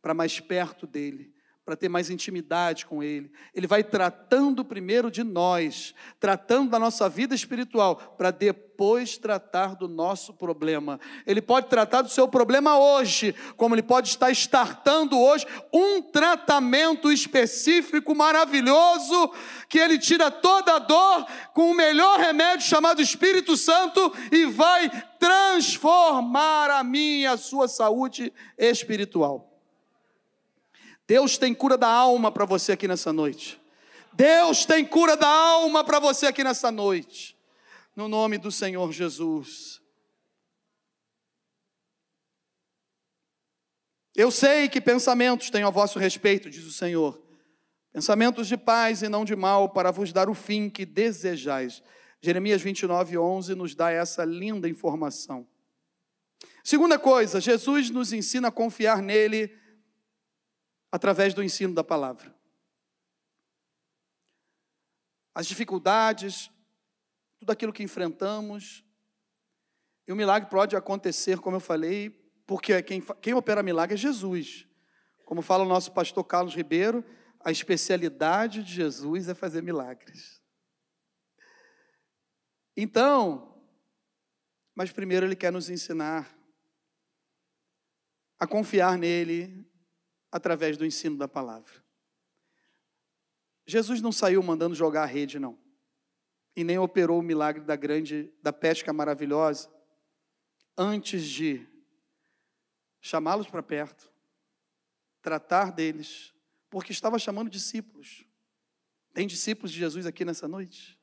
para 0.01 0.13
mais 0.13 0.39
perto 0.39 0.87
dele, 0.87 1.33
para 1.71 1.77
ter 1.77 1.87
mais 1.87 2.09
intimidade 2.09 2.85
com 2.85 3.01
Ele. 3.01 3.31
Ele 3.55 3.65
vai 3.65 3.81
tratando 3.81 4.65
primeiro 4.65 5.09
de 5.09 5.23
nós, 5.23 5.95
tratando 6.19 6.69
da 6.69 6.77
nossa 6.77 7.07
vida 7.07 7.33
espiritual, 7.33 7.95
para 8.17 8.29
depois 8.29 9.17
tratar 9.17 9.75
do 9.75 9.87
nosso 9.87 10.33
problema. 10.33 10.99
Ele 11.25 11.41
pode 11.41 11.67
tratar 11.67 12.01
do 12.01 12.09
seu 12.09 12.27
problema 12.27 12.77
hoje, 12.77 13.33
como 13.55 13.73
ele 13.73 13.81
pode 13.81 14.09
estar 14.09 14.29
startando 14.31 15.17
hoje 15.17 15.47
um 15.71 16.01
tratamento 16.01 17.09
específico 17.09 18.13
maravilhoso, 18.13 19.31
que 19.69 19.79
ele 19.79 19.97
tira 19.97 20.29
toda 20.29 20.75
a 20.75 20.79
dor 20.79 21.25
com 21.53 21.71
o 21.71 21.73
melhor 21.73 22.19
remédio 22.19 22.67
chamado 22.67 23.01
Espírito 23.01 23.55
Santo 23.55 24.13
e 24.29 24.43
vai 24.43 24.89
transformar 25.17 26.69
a 26.69 26.83
minha 26.83 27.31
a 27.31 27.37
sua 27.37 27.69
saúde 27.69 28.33
espiritual. 28.57 29.50
Deus 31.11 31.37
tem 31.37 31.53
cura 31.53 31.77
da 31.77 31.89
alma 31.89 32.31
para 32.31 32.45
você 32.45 32.71
aqui 32.71 32.87
nessa 32.87 33.11
noite. 33.11 33.61
Deus 34.13 34.63
tem 34.63 34.85
cura 34.85 35.17
da 35.17 35.27
alma 35.27 35.83
para 35.83 35.99
você 35.99 36.25
aqui 36.25 36.41
nessa 36.41 36.71
noite. 36.71 37.37
No 37.93 38.07
nome 38.07 38.37
do 38.37 38.49
Senhor 38.49 38.89
Jesus. 38.93 39.81
Eu 44.15 44.31
sei 44.31 44.69
que 44.69 44.79
pensamentos 44.79 45.49
tenho 45.49 45.67
a 45.67 45.69
vosso 45.69 45.99
respeito, 45.99 46.49
diz 46.49 46.63
o 46.63 46.71
Senhor. 46.71 47.21
Pensamentos 47.91 48.47
de 48.47 48.55
paz 48.55 49.01
e 49.01 49.09
não 49.09 49.25
de 49.25 49.35
mal, 49.35 49.67
para 49.67 49.91
vos 49.91 50.13
dar 50.13 50.29
o 50.29 50.33
fim 50.33 50.69
que 50.69 50.85
desejais. 50.85 51.83
Jeremias 52.21 52.61
29, 52.61 53.17
11 53.17 53.53
nos 53.53 53.75
dá 53.75 53.91
essa 53.91 54.23
linda 54.23 54.69
informação. 54.69 55.45
Segunda 56.63 56.97
coisa, 56.97 57.41
Jesus 57.41 57.89
nos 57.89 58.13
ensina 58.13 58.47
a 58.47 58.51
confiar 58.51 59.01
nele 59.01 59.59
através 60.91 61.33
do 61.33 61.43
ensino 61.43 61.73
da 61.73 61.83
palavra. 61.83 62.35
As 65.33 65.47
dificuldades, 65.47 66.51
tudo 67.39 67.51
aquilo 67.51 67.71
que 67.71 67.83
enfrentamos, 67.83 68.83
e 70.07 70.11
o 70.11 70.15
milagre 70.15 70.49
pode 70.49 70.75
acontecer, 70.75 71.39
como 71.39 71.55
eu 71.55 71.61
falei, 71.61 72.09
porque 72.45 72.81
quem, 72.83 73.01
quem 73.21 73.33
opera 73.33 73.63
milagre 73.63 73.93
é 73.93 73.97
Jesus. 73.97 74.67
Como 75.23 75.41
fala 75.41 75.63
o 75.63 75.67
nosso 75.67 75.93
pastor 75.93 76.23
Carlos 76.25 76.53
Ribeiro, 76.53 77.05
a 77.39 77.51
especialidade 77.51 78.61
de 78.61 78.73
Jesus 78.73 79.29
é 79.29 79.33
fazer 79.33 79.63
milagres. 79.63 80.41
Então, 82.75 83.63
mas 84.75 84.91
primeiro 84.91 85.25
ele 85.25 85.35
quer 85.35 85.51
nos 85.51 85.69
ensinar 85.69 86.35
a 88.39 88.47
confiar 88.47 88.97
nele, 88.97 89.65
através 90.31 90.77
do 90.77 90.85
ensino 90.85 91.17
da 91.17 91.27
palavra. 91.27 91.83
Jesus 93.65 94.01
não 94.01 94.11
saiu 94.11 94.41
mandando 94.41 94.75
jogar 94.75 95.03
a 95.03 95.07
rede, 95.07 95.39
não. 95.39 95.57
E 96.55 96.63
nem 96.63 96.77
operou 96.77 97.19
o 97.19 97.23
milagre 97.23 97.63
da 97.63 97.75
grande, 97.75 98.33
da 98.41 98.51
pesca 98.51 98.91
maravilhosa, 98.91 99.69
antes 100.77 101.23
de 101.23 101.67
chamá-los 102.99 103.47
para 103.47 103.63
perto, 103.63 104.11
tratar 105.21 105.71
deles, 105.71 106.33
porque 106.69 106.91
estava 106.91 107.17
chamando 107.19 107.49
discípulos. 107.49 108.25
Tem 109.13 109.27
discípulos 109.27 109.71
de 109.71 109.79
Jesus 109.79 110.05
aqui 110.05 110.23
nessa 110.23 110.47
noite? 110.47 110.99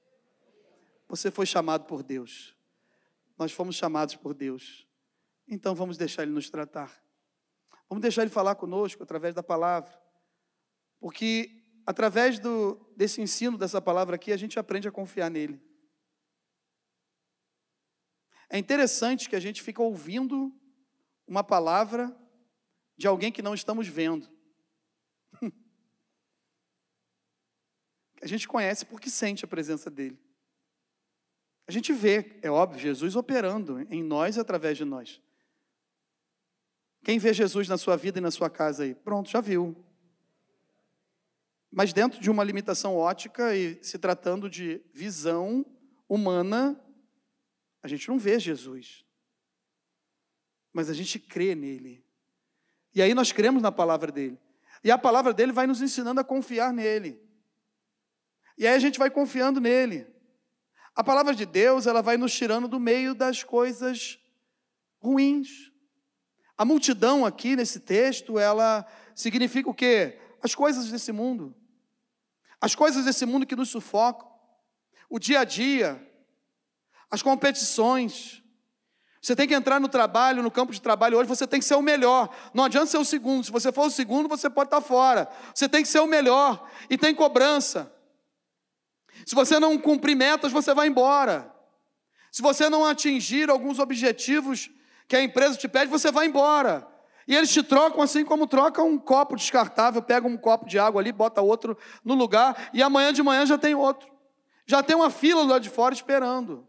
Você 1.09 1.31
foi 1.31 1.47
chamado 1.47 1.85
por 1.85 2.03
Deus. 2.03 2.55
Nós 3.38 3.53
fomos 3.53 3.77
chamados 3.77 4.14
por 4.14 4.35
Deus. 4.35 4.87
Então 5.47 5.75
vamos 5.75 5.97
deixar 5.97 6.23
Ele 6.23 6.33
nos 6.33 6.51
tratar. 6.51 7.03
Vamos 7.88 8.03
deixar 8.03 8.22
Ele 8.22 8.31
falar 8.31 8.55
conosco 8.55 9.03
através 9.03 9.35
da 9.35 9.42
palavra. 9.42 9.98
Porque 11.01 11.64
através 11.87 12.38
do, 12.38 12.74
desse 12.96 13.20
ensino, 13.20 13.57
dessa 13.57 13.81
palavra 13.81 14.16
aqui, 14.16 14.33
a 14.33 14.37
gente 14.37 14.59
aprende 14.59 14.87
a 14.87 14.92
confiar 14.92 15.31
nele. 15.31 15.59
É 18.51 18.59
interessante 18.59 19.29
que 19.29 19.37
a 19.37 19.40
gente 19.40 19.62
fica 19.62 19.83
ouvindo 19.83 20.53
uma 21.27 21.44
palavra 21.44 22.14
de 22.96 23.07
alguém 23.07 23.31
que 23.31 23.42
não 23.42 23.55
estamos 23.55 23.87
vendo. 23.87 24.29
a 28.20 28.27
gente 28.27 28.48
conhece 28.48 28.85
porque 28.87 29.09
sente 29.09 29.44
a 29.44 29.48
presença 29.48 29.90
dele. 29.90 30.18
A 31.66 31.72
gente 31.72 31.92
vê, 31.92 32.38
é 32.42 32.51
óbvio, 32.51 32.81
Jesus 32.81 33.14
operando 33.14 33.81
em 33.90 34.03
nós 34.03 34.37
e 34.37 34.40
através 34.40 34.77
de 34.77 34.85
nós. 34.87 35.22
Quem 37.09 37.18
vê 37.18 37.33
Jesus 37.33 37.66
na 37.68 37.79
sua 37.79 37.97
vida 37.97 38.18
e 38.18 38.21
na 38.21 38.31
sua 38.31 38.51
casa 38.51 38.83
aí? 38.83 38.94
Pronto, 38.94 39.31
já 39.31 39.40
viu. 39.40 39.75
Mas 41.73 41.90
dentro 41.90 42.21
de 42.21 42.31
uma 42.31 42.44
limitação 42.44 42.94
ótica 42.94 43.57
e 43.57 43.83
se 43.83 43.99
tratando 43.99 44.51
de 44.51 44.83
visão 44.92 45.64
humana, 46.07 46.79
a 47.83 47.88
gente 47.88 48.07
não 48.11 48.18
vê 48.18 48.38
Jesus. 48.38 49.07
Mas 50.71 50.90
a 50.90 50.92
gente 50.92 51.18
crê 51.18 51.55
nele. 51.55 52.05
E 52.94 53.01
aí 53.01 53.14
nós 53.14 53.33
cremos 53.33 53.62
na 53.62 53.73
palavra 53.73 54.12
dele. 54.12 54.38
E 54.85 54.90
a 54.90 54.99
palavra 54.99 55.33
dele 55.33 55.51
vai 55.53 55.66
nos 55.66 55.81
ensinando 55.81 56.21
a 56.21 56.25
confiar 56.25 56.75
nele. 56.75 57.18
E 58.59 58.66
aí 58.66 58.75
a 58.75 58.79
gente 58.79 58.99
vai 58.99 59.09
confiando 59.09 59.62
nele. 59.62 60.07
A 60.94 61.03
palavra 61.03 61.35
de 61.35 61.47
Deus, 61.47 61.87
ela 61.87 62.03
vai 62.03 62.18
nos 62.18 62.35
tirando 62.35 62.68
do 62.68 62.79
meio 62.79 63.14
das 63.14 63.42
coisas 63.42 64.18
ruins. 65.01 65.73
A 66.59 66.64
multidão 66.64 67.25
aqui 67.25 67.55
nesse 67.55 67.79
texto, 67.79 68.37
ela 68.37 68.85
significa 69.14 69.71
o 69.71 69.75
quê? 69.75 70.18
As 70.42 70.57
coisas 70.57 70.90
desse 70.90 71.12
mundo. 71.12 71.55
As 72.61 72.75
coisas 72.75 73.05
desse 73.05 73.25
mundo 73.25 73.47
que 73.47 73.55
nos 73.55 73.68
sufocam. 73.68 74.29
O 75.09 75.21
dia 75.21 75.40
a 75.40 75.44
dia. 75.44 76.05
As 77.09 77.23
competições. 77.23 78.42
Você 79.23 79.37
tem 79.37 79.47
que 79.47 79.55
entrar 79.55 79.79
no 79.79 79.88
trabalho, 79.88 80.42
no 80.42 80.51
campo 80.51 80.73
de 80.73 80.83
trabalho 80.83 81.16
hoje, 81.16 81.29
você 81.29 81.47
tem 81.47 81.61
que 81.61 81.66
ser 81.66 81.77
o 81.77 81.83
melhor. 81.83 82.29
Não 82.53 82.64
adianta 82.64 82.87
ser 82.87 82.99
o 82.99 83.05
segundo. 83.05 83.44
Se 83.44 83.53
você 83.53 83.71
for 83.71 83.87
o 83.87 83.90
segundo, 83.90 84.29
você 84.29 84.51
pode 84.51 84.66
estar 84.66 84.81
fora. 84.81 85.29
Você 85.55 85.68
tem 85.68 85.83
que 85.83 85.88
ser 85.88 86.01
o 86.01 86.09
melhor. 86.09 86.68
E 86.90 86.99
tem 86.99 87.14
cobrança. 87.14 87.92
Se 89.25 89.35
você 89.37 89.61
não 89.61 89.79
cumprir 89.79 90.16
metas, 90.16 90.51
você 90.51 90.75
vai 90.75 90.88
embora. 90.88 91.55
Se 92.33 92.42
você 92.42 92.68
não 92.68 92.85
atingir 92.85 93.49
alguns 93.49 93.79
objetivos 93.79 94.71
que 95.09 95.16
a 95.16 95.23
empresa 95.23 95.57
te 95.57 95.66
pede, 95.66 95.90
você 95.90 96.12
vai 96.12 96.27
embora. 96.27 96.87
E 97.27 97.35
eles 97.35 97.51
te 97.51 97.62
trocam 97.62 98.03
assim 98.03 98.25
como 98.25 98.47
trocam 98.47 98.88
um 98.88 98.99
copo 98.99 99.35
descartável, 99.35 100.03
pega 100.03 100.27
um 100.27 100.37
copo 100.37 100.66
de 100.66 100.79
água 100.79 101.01
ali, 101.01 101.11
bota 101.11 101.40
outro 101.40 101.77
no 102.05 102.14
lugar, 102.14 102.71
e 102.73 102.83
amanhã 102.83 103.12
de 103.12 103.23
manhã 103.23 103.44
já 103.47 103.59
tem 103.59 103.75
outro. 103.75 104.09
Já 104.66 104.83
tem 104.83 104.94
uma 104.94 105.11
fila 105.11 105.44
lá 105.44 105.59
de 105.59 105.71
fora 105.71 105.94
esperando. 105.94 106.68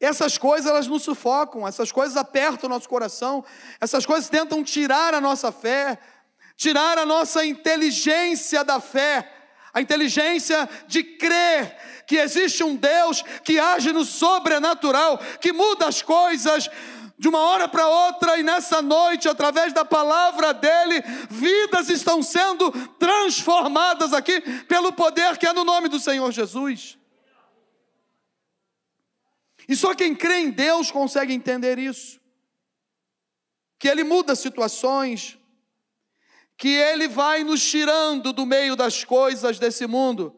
Essas 0.00 0.36
coisas 0.36 0.70
elas 0.70 0.86
nos 0.86 1.02
sufocam, 1.02 1.66
essas 1.66 1.90
coisas 1.92 2.16
apertam 2.16 2.68
o 2.68 2.72
nosso 2.72 2.88
coração, 2.88 3.44
essas 3.80 4.04
coisas 4.04 4.28
tentam 4.28 4.62
tirar 4.62 5.14
a 5.14 5.20
nossa 5.20 5.50
fé, 5.50 5.98
tirar 6.56 6.98
a 6.98 7.06
nossa 7.06 7.44
inteligência 7.44 8.62
da 8.62 8.80
fé, 8.80 9.33
a 9.74 9.80
inteligência 9.80 10.68
de 10.86 11.02
crer 11.02 11.76
que 12.06 12.16
existe 12.16 12.62
um 12.62 12.76
Deus 12.76 13.22
que 13.42 13.58
age 13.58 13.92
no 13.92 14.04
sobrenatural, 14.04 15.18
que 15.40 15.52
muda 15.52 15.88
as 15.88 16.00
coisas 16.00 16.70
de 17.18 17.28
uma 17.28 17.40
hora 17.40 17.68
para 17.68 17.86
outra, 17.86 18.38
e 18.38 18.42
nessa 18.42 18.82
noite, 18.82 19.28
através 19.28 19.72
da 19.72 19.84
palavra 19.84 20.52
dele, 20.52 21.00
vidas 21.30 21.88
estão 21.88 22.22
sendo 22.22 22.70
transformadas 22.98 24.12
aqui 24.12 24.40
pelo 24.64 24.92
poder 24.92 25.36
que 25.38 25.46
é 25.46 25.52
no 25.52 25.64
nome 25.64 25.88
do 25.88 25.98
Senhor 25.98 26.30
Jesus. 26.32 26.98
E 29.68 29.74
só 29.74 29.94
quem 29.94 30.14
crê 30.14 30.40
em 30.40 30.50
Deus 30.50 30.90
consegue 30.90 31.32
entender 31.32 31.78
isso. 31.78 32.20
Que 33.78 33.88
Ele 33.88 34.04
muda 34.04 34.34
situações, 34.34 35.38
que 36.56 36.68
Ele 36.68 37.08
vai 37.08 37.42
nos 37.42 37.62
tirando 37.62 38.32
do 38.32 38.46
meio 38.46 38.76
das 38.76 39.04
coisas 39.04 39.58
desse 39.58 39.86
mundo, 39.86 40.34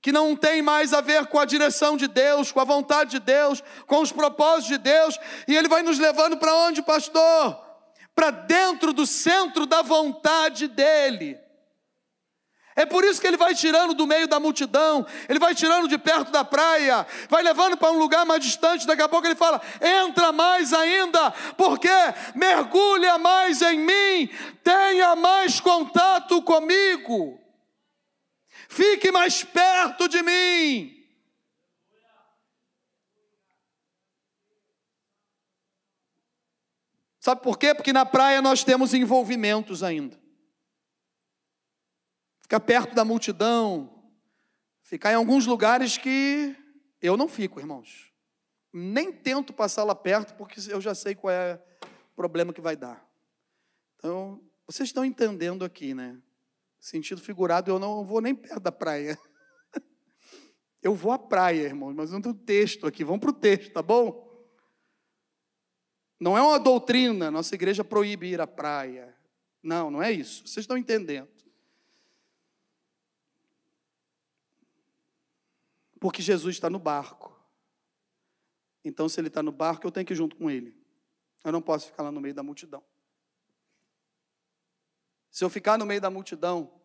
que 0.00 0.10
não 0.10 0.34
tem 0.34 0.60
mais 0.60 0.92
a 0.92 1.00
ver 1.00 1.26
com 1.26 1.38
a 1.38 1.44
direção 1.44 1.96
de 1.96 2.08
Deus, 2.08 2.50
com 2.50 2.60
a 2.60 2.64
vontade 2.64 3.12
de 3.12 3.20
Deus, 3.20 3.62
com 3.86 4.00
os 4.00 4.10
propósitos 4.10 4.68
de 4.68 4.78
Deus, 4.78 5.16
e 5.46 5.56
Ele 5.56 5.68
vai 5.68 5.82
nos 5.82 5.98
levando 5.98 6.36
para 6.36 6.54
onde, 6.54 6.82
pastor? 6.82 7.60
Para 8.14 8.30
dentro 8.30 8.92
do 8.92 9.06
centro 9.06 9.64
da 9.64 9.80
vontade 9.80 10.66
dEle. 10.66 11.38
É 12.74 12.86
por 12.86 13.04
isso 13.04 13.20
que 13.20 13.26
ele 13.26 13.36
vai 13.36 13.54
tirando 13.54 13.92
do 13.92 14.06
meio 14.06 14.26
da 14.26 14.40
multidão, 14.40 15.06
ele 15.28 15.38
vai 15.38 15.54
tirando 15.54 15.86
de 15.86 15.98
perto 15.98 16.32
da 16.32 16.42
praia, 16.42 17.06
vai 17.28 17.42
levando 17.42 17.76
para 17.76 17.90
um 17.90 17.98
lugar 17.98 18.24
mais 18.24 18.42
distante. 18.42 18.86
Daqui 18.86 19.02
a 19.02 19.08
pouco 19.08 19.26
ele 19.26 19.34
fala: 19.34 19.60
entra 19.80 20.32
mais 20.32 20.72
ainda, 20.72 21.30
porque 21.56 21.90
mergulha 22.34 23.18
mais 23.18 23.60
em 23.60 23.78
mim, 23.78 24.30
tenha 24.64 25.14
mais 25.14 25.60
contato 25.60 26.40
comigo, 26.42 27.38
fique 28.68 29.10
mais 29.10 29.44
perto 29.44 30.08
de 30.08 30.22
mim. 30.22 30.98
Sabe 37.20 37.40
por 37.42 37.56
quê? 37.58 37.74
Porque 37.74 37.92
na 37.92 38.04
praia 38.04 38.42
nós 38.42 38.64
temos 38.64 38.94
envolvimentos 38.94 39.82
ainda. 39.82 40.21
Ficar 42.52 42.60
perto 42.60 42.94
da 42.94 43.02
multidão, 43.02 43.90
ficar 44.82 45.10
em 45.10 45.14
alguns 45.14 45.46
lugares 45.46 45.96
que 45.96 46.54
eu 47.00 47.16
não 47.16 47.26
fico, 47.26 47.58
irmãos. 47.58 48.12
Nem 48.70 49.10
tento 49.10 49.54
passar 49.54 49.84
lá 49.84 49.94
perto, 49.94 50.34
porque 50.34 50.60
eu 50.68 50.78
já 50.78 50.94
sei 50.94 51.14
qual 51.14 51.32
é 51.32 51.58
o 51.82 52.14
problema 52.14 52.52
que 52.52 52.60
vai 52.60 52.76
dar. 52.76 53.02
Então, 53.96 54.38
vocês 54.66 54.90
estão 54.90 55.02
entendendo 55.02 55.64
aqui, 55.64 55.94
né? 55.94 56.20
Sentido 56.78 57.22
figurado, 57.22 57.70
eu 57.70 57.78
não 57.78 58.04
vou 58.04 58.20
nem 58.20 58.34
perto 58.34 58.60
da 58.60 58.70
praia. 58.70 59.18
Eu 60.82 60.94
vou 60.94 61.10
à 61.12 61.18
praia, 61.18 61.62
irmãos, 61.62 61.94
mas 61.94 62.10
não 62.10 62.20
tem 62.20 62.34
texto 62.34 62.86
aqui. 62.86 63.02
Vamos 63.02 63.20
para 63.20 63.30
o 63.30 63.32
texto, 63.32 63.72
tá 63.72 63.80
bom? 63.80 64.30
Não 66.20 66.36
é 66.36 66.42
uma 66.42 66.58
doutrina, 66.58 67.30
nossa 67.30 67.54
igreja 67.54 67.82
proíbe 67.82 68.26
ir 68.26 68.42
à 68.42 68.46
praia. 68.46 69.16
Não, 69.62 69.90
não 69.90 70.02
é 70.02 70.12
isso. 70.12 70.46
Vocês 70.46 70.64
estão 70.64 70.76
entendendo. 70.76 71.41
Porque 76.02 76.20
Jesus 76.20 76.56
está 76.56 76.68
no 76.68 76.80
barco. 76.80 77.32
Então, 78.84 79.08
se 79.08 79.20
ele 79.20 79.28
está 79.28 79.40
no 79.40 79.52
barco, 79.52 79.86
eu 79.86 79.92
tenho 79.92 80.04
que 80.04 80.12
ir 80.12 80.16
junto 80.16 80.34
com 80.34 80.50
ele. 80.50 80.76
Eu 81.44 81.52
não 81.52 81.62
posso 81.62 81.86
ficar 81.86 82.02
lá 82.02 82.10
no 82.10 82.20
meio 82.20 82.34
da 82.34 82.42
multidão. 82.42 82.82
Se 85.30 85.44
eu 85.44 85.48
ficar 85.48 85.78
no 85.78 85.86
meio 85.86 86.00
da 86.00 86.10
multidão, 86.10 86.82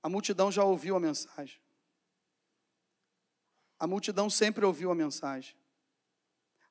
a 0.00 0.08
multidão 0.08 0.52
já 0.52 0.62
ouviu 0.62 0.94
a 0.94 1.00
mensagem. 1.00 1.60
A 3.76 3.88
multidão 3.88 4.30
sempre 4.30 4.64
ouviu 4.64 4.92
a 4.92 4.94
mensagem. 4.94 5.56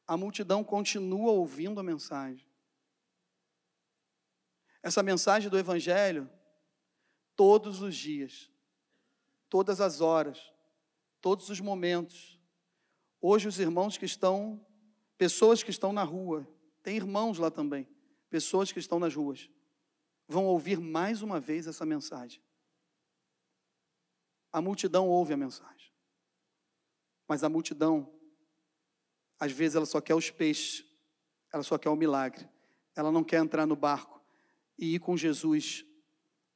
A 0.08 0.16
multidão 0.16 0.64
continua 0.64 1.34
ouvindo 1.34 1.78
a 1.78 1.84
mensagem. 1.84 2.48
Essa 4.82 5.04
mensagem 5.04 5.50
do 5.50 5.60
Evangelho, 5.60 6.32
todos 7.36 7.82
os 7.82 7.98
dias, 7.98 8.55
todas 9.50 9.82
as 9.82 10.02
horas, 10.02 10.54
todos 11.22 11.50
os 11.50 11.60
momentos. 11.60 12.40
Hoje, 13.22 13.48
os 13.48 13.60
irmãos 13.60 13.98
que 13.98 14.06
estão, 14.06 14.66
pessoas 15.18 15.64
que 15.64 15.72
estão 15.72 15.92
na 15.92 16.04
rua, 16.04 16.48
tem 16.84 16.96
irmãos 16.96 17.38
lá 17.38 17.50
também 17.50 17.88
pessoas 18.36 18.70
que 18.70 18.80
estão 18.80 19.00
nas 19.00 19.16
ruas, 19.16 19.50
vão 20.28 20.46
ouvir 20.46 20.78
mais 20.78 21.22
uma 21.22 21.40
vez 21.40 21.68
essa 21.68 21.86
mensagem. 21.86 22.44
A 24.52 24.62
multidão 24.62 25.08
ouve 25.08 25.34
a 25.34 25.38
mensagem, 25.38 25.90
mas 27.26 27.46
a 27.46 27.50
multidão, 27.50 28.14
às 29.40 29.54
vezes, 29.54 29.78
ela 29.78 29.86
só 29.86 30.02
quer 30.02 30.16
os 30.16 30.30
peixes, 30.30 30.86
ela 31.54 31.64
só 31.64 31.78
quer 31.78 31.90
o 31.90 31.96
milagre, 31.96 32.46
ela 32.94 33.10
não 33.10 33.24
quer 33.24 33.42
entrar 33.42 33.66
no 33.66 33.76
barco 33.76 34.22
e 34.78 34.96
ir 34.96 35.00
com 35.00 35.16
Jesus 35.16 35.86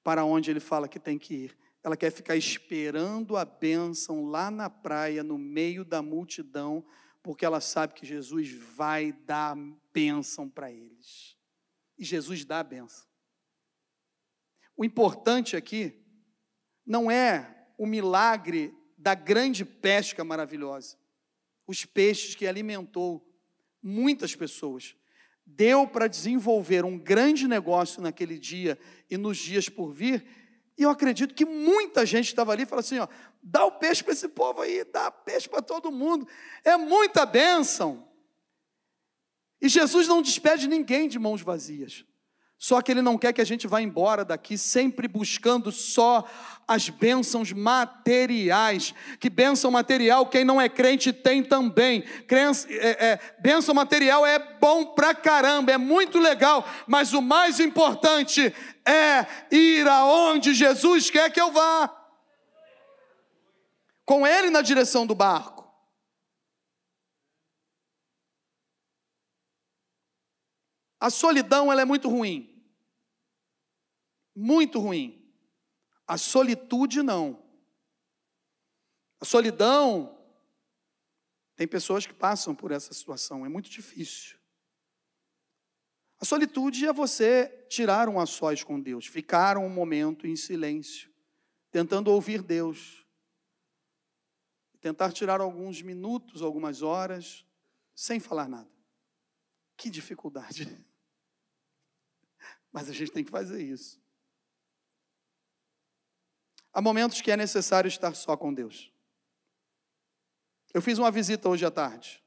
para 0.03 0.25
onde 0.25 0.51
ele 0.51 0.59
fala 0.59 0.87
que 0.87 0.99
tem 0.99 1.17
que 1.17 1.33
ir. 1.33 1.57
Ela 1.83 1.95
quer 1.95 2.11
ficar 2.11 2.35
esperando 2.35 3.37
a 3.37 3.45
bênção 3.45 4.25
lá 4.25 4.51
na 4.51 4.69
praia, 4.69 5.23
no 5.23 5.37
meio 5.37 5.85
da 5.85 6.01
multidão, 6.01 6.85
porque 7.23 7.45
ela 7.45 7.61
sabe 7.61 7.93
que 7.93 8.05
Jesus 8.05 8.51
vai 8.51 9.11
dar 9.11 9.55
bênção 9.93 10.49
para 10.49 10.71
eles 10.71 11.39
e 11.99 12.05
Jesus 12.05 12.45
dá 12.45 12.61
a 12.61 12.63
benção. 12.63 13.05
O 14.75 14.85
importante 14.85 15.57
aqui 15.57 15.93
não 16.85 17.11
é 17.11 17.67
o 17.77 17.85
milagre 17.85 18.73
da 18.97 19.13
grande 19.13 19.65
pesca 19.65 20.23
maravilhosa, 20.23 20.97
os 21.67 21.83
peixes 21.83 22.33
que 22.33 22.47
alimentou 22.47 23.29
muitas 23.83 24.33
pessoas. 24.33 24.95
Deu 25.45 25.85
para 25.85 26.07
desenvolver 26.07 26.85
um 26.85 26.97
grande 26.97 27.47
negócio 27.47 28.01
naquele 28.01 28.39
dia 28.39 28.79
e 29.09 29.17
nos 29.17 29.37
dias 29.37 29.67
por 29.67 29.91
vir, 29.91 30.25
e 30.79 30.83
eu 30.83 30.89
acredito 30.89 31.35
que 31.35 31.43
muita 31.43 32.05
gente 32.05 32.27
estava 32.27 32.53
ali 32.53 32.63
e 32.63 32.65
falou 32.65 32.79
assim: 32.79 32.99
ó, 32.99 33.07
dá 33.43 33.65
o 33.65 33.73
peixe 33.73 34.01
para 34.01 34.13
esse 34.13 34.29
povo 34.29 34.61
aí, 34.61 34.85
dá 34.85 35.11
peixe 35.11 35.49
para 35.49 35.61
todo 35.61 35.91
mundo, 35.91 36.25
é 36.63 36.77
muita 36.77 37.25
bênção. 37.25 38.07
E 39.61 39.67
Jesus 39.67 40.07
não 40.07 40.21
despede 40.21 40.69
ninguém 40.69 41.09
de 41.09 41.19
mãos 41.19 41.41
vazias. 41.41 42.05
Só 42.61 42.81
que 42.81 42.91
Ele 42.91 43.01
não 43.01 43.17
quer 43.17 43.31
que 43.31 43.39
a 43.39 43.45
gente 43.45 43.65
vá 43.67 43.81
embora 43.81 44.25
daqui 44.25 44.57
sempre 44.57 45.07
buscando 45.07 45.71
só 45.71 46.27
as 46.67 46.89
bênçãos 46.89 47.53
materiais. 47.53 48.93
Que 49.17 49.29
bênção 49.29 49.71
material 49.71 50.25
quem 50.25 50.43
não 50.43 50.59
é 50.59 50.67
crente 50.67 51.13
tem 51.13 51.41
também. 51.41 52.01
Crença, 52.27 52.67
é, 52.69 53.11
é, 53.11 53.19
bênção 53.39 53.73
material 53.73 54.25
é 54.25 54.37
bom 54.59 54.87
pra 54.87 55.15
caramba, 55.15 55.71
é 55.71 55.77
muito 55.77 56.19
legal, 56.19 56.67
mas 56.85 57.13
o 57.13 57.21
mais 57.21 57.61
importante 57.61 58.53
é 58.85 59.25
ir 59.49 59.87
aonde 59.87 60.53
Jesus 60.53 61.09
quer 61.09 61.31
que 61.31 61.39
eu 61.39 61.53
vá. 61.53 61.89
Com 64.03 64.27
Ele 64.27 64.49
na 64.49 64.61
direção 64.61 65.07
do 65.07 65.15
barco. 65.15 65.59
A 70.99 71.09
solidão 71.09 71.71
ela 71.71 71.81
é 71.81 71.85
muito 71.85 72.09
ruim. 72.09 72.48
Muito 74.41 74.79
ruim. 74.79 75.21
A 76.07 76.17
solitude 76.17 77.03
não. 77.03 77.43
A 79.19 79.25
solidão 79.25 80.17
tem 81.57 81.67
pessoas 81.67 82.05
que 82.05 82.13
passam 82.13 82.55
por 82.55 82.71
essa 82.71 82.93
situação, 82.93 83.45
é 83.45 83.49
muito 83.49 83.69
difícil. 83.69 84.39
A 86.21 86.23
solitude 86.23 86.87
é 86.87 86.93
você 86.93 87.65
tirar 87.69 88.07
um 88.07 88.17
a 88.17 88.25
sós 88.25 88.63
com 88.63 88.79
Deus, 88.79 89.05
ficar 89.05 89.57
um 89.57 89.67
momento 89.67 90.25
em 90.25 90.37
silêncio, 90.37 91.13
tentando 91.69 92.09
ouvir 92.09 92.41
Deus. 92.41 93.05
Tentar 94.79 95.11
tirar 95.11 95.41
alguns 95.41 95.81
minutos, 95.81 96.41
algumas 96.41 96.81
horas, 96.81 97.45
sem 97.93 98.21
falar 98.21 98.47
nada. 98.47 98.71
Que 99.75 99.89
dificuldade. 99.89 100.63
Mas 102.71 102.89
a 102.89 102.93
gente 102.93 103.11
tem 103.11 103.25
que 103.25 103.31
fazer 103.31 103.61
isso. 103.61 103.99
Há 106.71 106.81
momentos 106.81 107.21
que 107.21 107.31
é 107.31 107.37
necessário 107.37 107.87
estar 107.87 108.13
só 108.13 108.37
com 108.37 108.53
Deus. 108.53 108.93
Eu 110.73 110.81
fiz 110.81 110.97
uma 110.99 111.11
visita 111.11 111.49
hoje 111.49 111.65
à 111.65 111.71
tarde. 111.71 112.23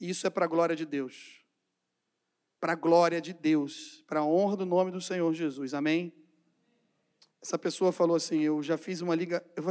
E 0.00 0.08
isso 0.08 0.26
é 0.26 0.30
para 0.30 0.46
a 0.46 0.48
glória 0.48 0.74
de 0.74 0.86
Deus. 0.86 1.44
Para 2.58 2.72
a 2.72 2.76
glória 2.76 3.20
de 3.20 3.34
Deus, 3.34 4.02
para 4.06 4.20
a 4.20 4.24
honra 4.24 4.56
do 4.56 4.66
nome 4.66 4.90
do 4.90 5.00
Senhor 5.00 5.32
Jesus. 5.34 5.74
Amém? 5.74 6.12
Essa 7.42 7.58
pessoa 7.58 7.92
falou 7.92 8.16
assim: 8.16 8.40
Eu 8.40 8.62
já 8.62 8.78
fiz 8.78 9.02
uma 9.02 9.14
liga, 9.14 9.44
eu 9.54 9.64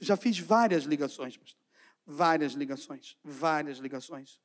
já 0.00 0.16
fiz 0.16 0.38
várias 0.38 0.84
ligações, 0.84 1.36
pastor. 1.36 1.60
Várias 2.06 2.52
ligações, 2.52 3.18
várias 3.24 3.78
ligações. 3.78 4.40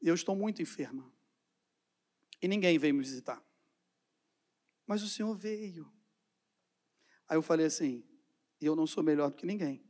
Eu 0.00 0.14
estou 0.14 0.36
muito 0.36 0.62
enferma 0.62 1.12
e 2.40 2.46
ninguém 2.46 2.78
veio 2.78 2.94
me 2.94 3.00
visitar. 3.00 3.42
Mas 4.86 5.02
o 5.02 5.08
Senhor 5.08 5.34
veio. 5.34 5.90
Aí 7.34 7.36
eu 7.36 7.42
falei 7.42 7.66
assim: 7.66 8.04
eu 8.60 8.76
não 8.76 8.86
sou 8.86 9.02
melhor 9.02 9.28
do 9.28 9.36
que 9.36 9.44
ninguém. 9.44 9.84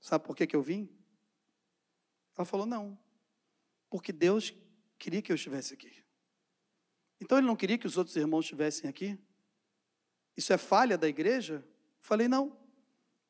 Sabe 0.00 0.24
por 0.24 0.34
que, 0.34 0.44
que 0.44 0.56
eu 0.56 0.60
vim? 0.60 0.92
Ela 2.36 2.44
falou: 2.44 2.66
não, 2.66 2.98
porque 3.88 4.12
Deus 4.12 4.52
queria 4.98 5.22
que 5.22 5.30
eu 5.30 5.36
estivesse 5.36 5.72
aqui. 5.72 6.04
Então 7.20 7.38
ele 7.38 7.46
não 7.46 7.54
queria 7.54 7.78
que 7.78 7.86
os 7.86 7.96
outros 7.96 8.16
irmãos 8.16 8.40
estivessem 8.40 8.90
aqui? 8.90 9.16
Isso 10.36 10.52
é 10.52 10.58
falha 10.58 10.98
da 10.98 11.06
igreja? 11.06 11.64
Falei: 12.00 12.26
não. 12.26 12.58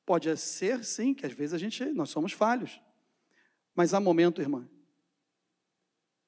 Pode 0.07 0.35
ser 0.39 0.83
sim, 0.87 1.13
que 1.13 1.27
às 1.27 1.35
vezes 1.35 1.53
a 1.53 1.59
gente, 1.59 1.85
nós 1.93 2.09
somos 2.09 2.33
falhos. 2.33 2.81
Mas 3.75 3.93
há 3.93 4.01
momento, 4.01 4.41
irmã, 4.41 4.67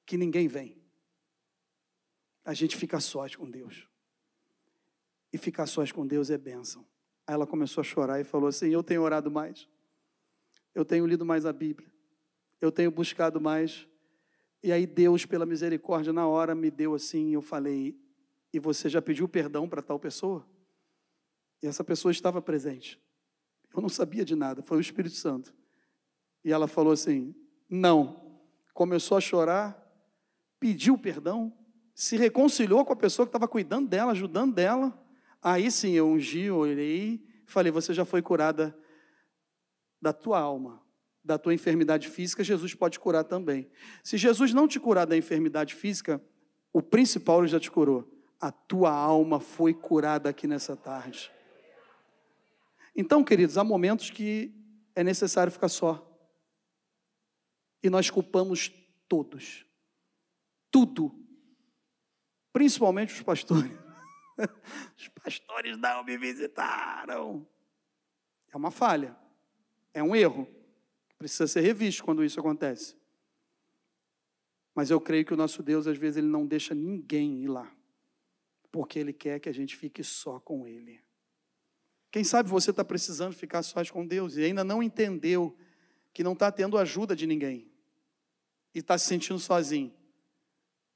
que 0.05 0.17
ninguém 0.17 0.47
vem. 0.47 0.79
A 2.45 2.53
gente 2.53 2.77
fica 2.77 2.99
sós 2.99 3.35
com 3.35 3.49
Deus. 3.49 3.90
E 5.31 5.37
ficar 5.37 5.65
sós 5.65 5.91
com 5.91 6.05
Deus 6.05 6.29
é 6.29 6.37
bênção. 6.37 6.85
Aí 7.25 7.33
ela 7.33 7.47
começou 7.47 7.81
a 7.81 7.83
chorar 7.83 8.19
e 8.19 8.23
falou 8.23 8.47
assim: 8.47 8.69
Eu 8.69 8.83
tenho 8.83 9.01
orado 9.01 9.31
mais, 9.31 9.67
eu 10.73 10.83
tenho 10.83 11.05
lido 11.05 11.25
mais 11.25 11.45
a 11.45 11.53
Bíblia, 11.53 11.91
eu 12.59 12.71
tenho 12.71 12.91
buscado 12.91 13.39
mais. 13.39 13.87
E 14.63 14.71
aí 14.71 14.85
Deus, 14.85 15.25
pela 15.25 15.45
misericórdia, 15.45 16.13
na 16.13 16.27
hora 16.27 16.53
me 16.53 16.69
deu 16.69 16.93
assim, 16.93 17.33
eu 17.33 17.41
falei: 17.41 17.97
E 18.53 18.59
você 18.59 18.89
já 18.89 19.01
pediu 19.01 19.27
perdão 19.27 19.67
para 19.67 19.81
tal 19.81 19.99
pessoa? 19.99 20.45
E 21.61 21.67
essa 21.67 21.83
pessoa 21.83 22.11
estava 22.11 22.41
presente. 22.41 22.99
Eu 23.73 23.81
não 23.81 23.89
sabia 23.89 24.25
de 24.25 24.35
nada, 24.35 24.61
foi 24.61 24.77
o 24.77 24.81
Espírito 24.81 25.15
Santo. 25.15 25.53
E 26.43 26.51
ela 26.51 26.67
falou 26.67 26.91
assim: 26.91 27.33
Não. 27.69 28.29
Começou 28.73 29.17
a 29.17 29.21
chorar, 29.21 29.77
pediu 30.59 30.97
perdão, 30.97 31.53
se 31.93 32.15
reconciliou 32.15 32.85
com 32.85 32.93
a 32.93 32.95
pessoa 32.95 33.25
que 33.25 33.29
estava 33.29 33.47
cuidando 33.47 33.87
dela, 33.89 34.11
ajudando 34.11 34.55
dela. 34.55 34.97
Aí 35.41 35.71
sim 35.71 35.93
eu 35.93 36.07
ungi, 36.07 36.51
olhei, 36.51 37.25
falei: 37.47 37.71
Você 37.71 37.93
já 37.93 38.05
foi 38.05 38.21
curada 38.21 38.77
da 40.01 40.13
tua 40.13 40.39
alma. 40.39 40.81
da 41.23 41.37
tua 41.37 41.53
enfermidade 41.53 42.09
física, 42.09 42.43
Jesus 42.43 42.73
pode 42.73 42.99
curar 42.99 43.23
também. 43.23 43.69
Se 44.03 44.17
Jesus 44.17 44.53
não 44.53 44.67
te 44.67 44.79
curar 44.79 45.05
da 45.05 45.15
enfermidade 45.15 45.75
física, 45.75 46.19
o 46.73 46.81
principal 46.81 47.39
ele 47.39 47.47
já 47.47 47.59
te 47.59 47.69
curou. 47.69 48.09
A 48.39 48.51
tua 48.51 48.91
alma 48.91 49.39
foi 49.39 49.71
curada 49.71 50.29
aqui 50.29 50.47
nessa 50.47 50.75
tarde. 50.75 51.31
Então, 52.95 53.23
queridos, 53.23 53.55
há 53.57 53.63
momentos 53.63 54.09
que 54.09 54.51
é 54.95 55.03
necessário 55.03 55.51
ficar 55.51 55.69
só. 55.69 56.07
E 57.83 57.89
nós 57.89 58.09
culpamos 58.09 58.71
todos. 59.07 59.63
Tudo. 60.71 61.13
Principalmente 62.51 63.13
os 63.13 63.21
pastores. 63.21 63.71
Os 64.97 65.07
pastores 65.09 65.77
não 65.77 66.03
me 66.03 66.17
visitaram. 66.17 67.47
É 68.51 68.57
uma 68.57 68.71
falha. 68.71 69.15
É 69.93 70.01
um 70.01 70.15
erro. 70.15 70.47
Precisa 71.17 71.47
ser 71.47 71.61
revisto 71.61 72.03
quando 72.03 72.23
isso 72.23 72.39
acontece. 72.39 72.95
Mas 74.73 74.89
eu 74.89 74.99
creio 74.99 75.25
que 75.25 75.33
o 75.33 75.37
nosso 75.37 75.61
Deus, 75.61 75.85
às 75.85 75.97
vezes, 75.97 76.17
ele 76.17 76.27
não 76.27 76.45
deixa 76.45 76.73
ninguém 76.73 77.43
ir 77.43 77.47
lá. 77.47 77.71
Porque 78.71 78.97
ele 78.97 79.13
quer 79.13 79.39
que 79.39 79.49
a 79.49 79.53
gente 79.53 79.75
fique 79.75 80.03
só 80.03 80.39
com 80.39 80.65
ele. 80.65 81.03
Quem 82.09 82.23
sabe 82.23 82.49
você 82.49 82.71
está 82.71 82.83
precisando 82.83 83.33
ficar 83.33 83.63
sós 83.63 83.89
com 83.89 84.05
Deus 84.05 84.35
e 84.35 84.43
ainda 84.43 84.63
não 84.63 84.83
entendeu 84.83 85.55
que 86.13 86.23
não 86.23 86.33
está 86.33 86.51
tendo 86.51 86.77
ajuda 86.77 87.15
de 87.15 87.25
ninguém 87.25 87.71
e 88.75 88.79
está 88.79 88.97
se 88.97 89.07
sentindo 89.07 89.39
sozinho. 89.39 89.93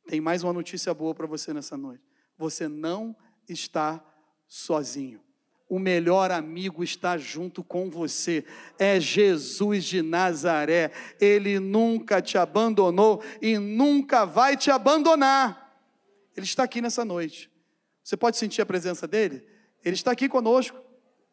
Tem 0.08 0.20
mais 0.20 0.44
uma 0.44 0.54
notícia 0.54 0.94
boa 0.94 1.16
para 1.16 1.26
você 1.26 1.54
nessa 1.54 1.78
noite. 1.78 2.04
Você 2.38 2.68
não 2.68 3.16
está 3.48 4.04
sozinho 4.48 5.26
o 5.68 5.80
melhor 5.80 6.32
amigo 6.32 6.84
está 6.84 7.18
junto 7.18 7.64
com 7.64 7.90
você. 7.90 8.46
É 8.78 9.00
Jesus 9.00 9.84
de 9.84 10.02
Nazaré. 10.02 10.92
Ele 11.20 11.60
nunca 11.60 12.22
te 12.22 12.38
abandonou 12.38 13.24
e 13.42 13.58
nunca 13.58 14.26
vai 14.26 14.56
te 14.56 14.70
abandonar. 14.70 15.76
Ele 16.36 16.46
está 16.46 16.64
aqui 16.64 16.82
nessa 16.82 17.04
noite. 17.04 17.50
Você 18.04 18.16
pode 18.16 18.38
sentir 18.38 18.62
a 18.62 18.66
presença 18.66 19.08
dele? 19.08 19.44
Ele 19.84 19.96
está 19.96 20.12
aqui 20.12 20.30
conosco. 20.30 20.78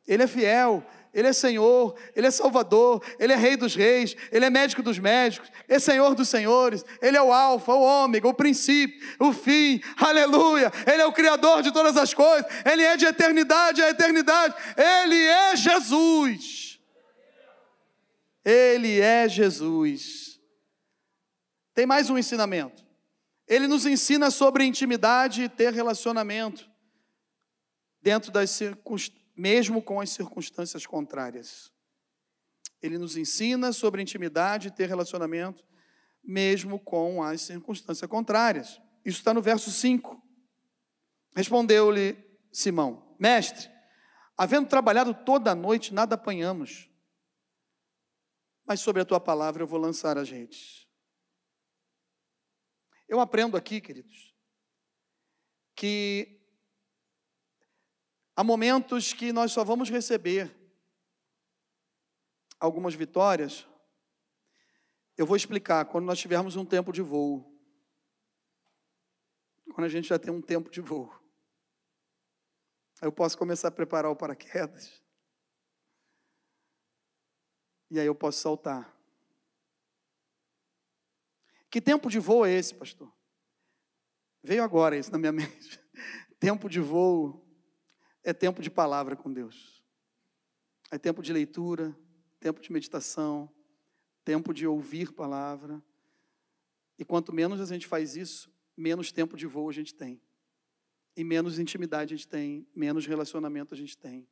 Ele 0.07 0.22
é 0.22 0.26
fiel, 0.26 0.84
ele 1.12 1.28
é 1.28 1.32
Senhor, 1.32 1.94
Ele 2.16 2.26
é 2.26 2.30
Salvador, 2.30 3.04
Ele 3.18 3.34
é 3.34 3.36
Rei 3.36 3.54
dos 3.54 3.74
Reis, 3.74 4.16
Ele 4.30 4.46
é 4.46 4.50
médico 4.50 4.82
dos 4.82 4.98
médicos, 4.98 5.50
é 5.68 5.78
Senhor 5.78 6.14
dos 6.14 6.28
Senhores, 6.28 6.82
Ele 7.02 7.18
é 7.18 7.22
o 7.22 7.30
Alfa, 7.30 7.74
o 7.74 7.82
Ômega, 7.82 8.26
o 8.26 8.32
princípio, 8.32 8.98
o 9.18 9.30
fim, 9.32 9.82
aleluia, 9.98 10.72
Ele 10.90 11.02
é 11.02 11.06
o 11.06 11.12
Criador 11.12 11.62
de 11.62 11.70
todas 11.70 11.98
as 11.98 12.14
coisas, 12.14 12.50
Ele 12.64 12.82
é 12.82 12.96
de 12.96 13.04
eternidade 13.04 13.82
a 13.82 13.90
eternidade, 13.90 14.54
Ele 14.74 15.22
é 15.22 15.54
Jesus. 15.54 16.80
Ele 18.42 18.98
é 18.98 19.28
Jesus. 19.28 20.40
Tem 21.74 21.84
mais 21.84 22.08
um 22.08 22.16
ensinamento. 22.16 22.82
Ele 23.46 23.68
nos 23.68 23.84
ensina 23.84 24.30
sobre 24.30 24.64
intimidade 24.64 25.42
e 25.42 25.48
ter 25.48 25.74
relacionamento 25.74 26.66
dentro 28.00 28.32
das 28.32 28.50
circunstâncias 28.50 29.21
mesmo 29.43 29.82
com 29.82 30.01
as 30.01 30.11
circunstâncias 30.11 30.86
contrárias. 30.86 31.72
Ele 32.80 32.97
nos 32.97 33.16
ensina 33.16 33.72
sobre 33.72 34.01
intimidade 34.01 34.68
e 34.68 34.70
ter 34.70 34.88
relacionamento, 34.88 35.66
mesmo 36.22 36.78
com 36.78 37.20
as 37.20 37.40
circunstâncias 37.40 38.09
contrárias. 38.09 38.80
Isso 39.05 39.18
está 39.18 39.34
no 39.34 39.43
verso 39.43 39.68
5. 39.68 40.22
Respondeu-lhe 41.34 42.16
Simão: 42.53 43.16
Mestre, 43.18 43.68
havendo 44.38 44.68
trabalhado 44.68 45.12
toda 45.12 45.51
a 45.51 45.57
noite, 45.57 45.93
nada 45.93 46.14
apanhamos. 46.14 46.88
Mas 48.64 48.78
sobre 48.78 49.03
a 49.03 49.05
tua 49.05 49.18
palavra 49.18 49.64
eu 49.64 49.66
vou 49.66 49.80
lançar 49.80 50.16
as 50.16 50.30
redes. 50.30 50.86
Eu 53.09 53.18
aprendo 53.18 53.57
aqui, 53.57 53.80
queridos, 53.80 54.36
que 55.74 56.41
Há 58.34 58.42
momentos 58.42 59.12
que 59.12 59.32
nós 59.32 59.52
só 59.52 59.62
vamos 59.62 59.90
receber 59.90 60.54
algumas 62.58 62.94
vitórias. 62.94 63.66
Eu 65.16 65.26
vou 65.26 65.36
explicar 65.36 65.84
quando 65.84 66.06
nós 66.06 66.18
tivermos 66.18 66.56
um 66.56 66.64
tempo 66.64 66.92
de 66.92 67.02
voo. 67.02 67.52
Quando 69.74 69.84
a 69.84 69.88
gente 69.88 70.08
já 70.08 70.18
tem 70.18 70.32
um 70.32 70.40
tempo 70.40 70.70
de 70.70 70.80
voo. 70.80 71.12
Aí 73.00 73.08
eu 73.08 73.12
posso 73.12 73.36
começar 73.36 73.68
a 73.68 73.72
preparar 73.72 74.10
o 74.10 74.16
paraquedas. 74.16 75.02
E 77.90 78.00
aí 78.00 78.06
eu 78.06 78.14
posso 78.14 78.40
saltar. 78.40 78.96
Que 81.68 81.80
tempo 81.80 82.08
de 82.08 82.18
voo 82.18 82.46
é 82.46 82.52
esse, 82.52 82.74
pastor? 82.74 83.12
Veio 84.42 84.62
agora 84.62 84.96
isso 84.96 85.12
na 85.12 85.18
minha 85.18 85.32
mente. 85.32 85.78
tempo 86.40 86.68
de 86.68 86.80
voo 86.80 87.51
é 88.22 88.32
tempo 88.32 88.62
de 88.62 88.70
palavra 88.70 89.16
com 89.16 89.32
Deus. 89.32 89.82
É 90.90 90.98
tempo 90.98 91.22
de 91.22 91.32
leitura, 91.32 91.96
tempo 92.38 92.60
de 92.60 92.70
meditação, 92.72 93.50
tempo 94.24 94.52
de 94.52 94.66
ouvir 94.66 95.12
palavra. 95.12 95.82
E 96.98 97.04
quanto 97.04 97.32
menos 97.32 97.60
a 97.60 97.66
gente 97.66 97.86
faz 97.86 98.16
isso, 98.16 98.52
menos 98.76 99.10
tempo 99.10 99.36
de 99.36 99.46
voo 99.46 99.68
a 99.68 99.72
gente 99.72 99.94
tem. 99.94 100.20
E 101.16 101.24
menos 101.24 101.58
intimidade 101.58 102.14
a 102.14 102.16
gente 102.16 102.28
tem, 102.28 102.66
menos 102.74 103.06
relacionamento 103.06 103.74
a 103.74 103.76
gente 103.76 103.96
tem. 103.96 104.28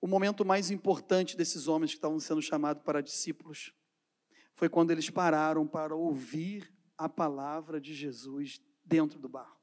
O 0.00 0.06
momento 0.06 0.44
mais 0.44 0.70
importante 0.70 1.36
desses 1.36 1.66
homens 1.66 1.90
que 1.90 1.98
estavam 1.98 2.20
sendo 2.20 2.40
chamados 2.40 2.82
para 2.82 3.00
discípulos 3.00 3.72
foi 4.54 4.68
quando 4.68 4.90
eles 4.90 5.10
pararam 5.10 5.66
para 5.66 5.94
ouvir 5.94 6.72
a 6.96 7.08
palavra 7.08 7.80
de 7.80 7.94
Jesus 7.94 8.60
dentro 8.84 9.18
do 9.18 9.28
barco. 9.28 9.57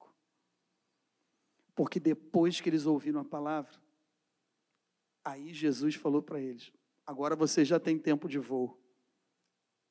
Porque 1.76 2.00
depois 2.00 2.62
que 2.62 2.70
eles 2.70 2.86
ouviram 2.86 3.20
a 3.20 3.26
palavra, 3.26 3.76
aí 5.24 5.54
Jesus 5.54 5.96
falou 5.96 6.22
para 6.22 6.40
eles: 6.40 6.72
agora 7.06 7.36
você 7.36 7.66
já 7.66 7.80
tem 7.80 8.00
tempo 8.00 8.28
de 8.28 8.40
voo. 8.40 8.82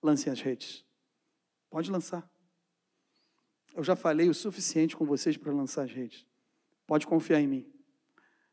Lancem 0.03 0.33
as 0.33 0.41
redes. 0.41 0.85
Pode 1.71 1.91
lançar. 1.91 2.29
Eu 3.75 3.83
já 3.83 3.97
falei 3.97 4.29
o 4.29 4.35
suficiente 4.35 4.97
com 4.97 5.05
vocês 5.05 5.37
para 5.37 5.53
lançar 5.53 5.83
as 5.83 5.93
redes. 5.93 6.27
Pode 6.87 7.07
confiar 7.07 7.41
em 7.41 7.47
mim. 7.47 7.73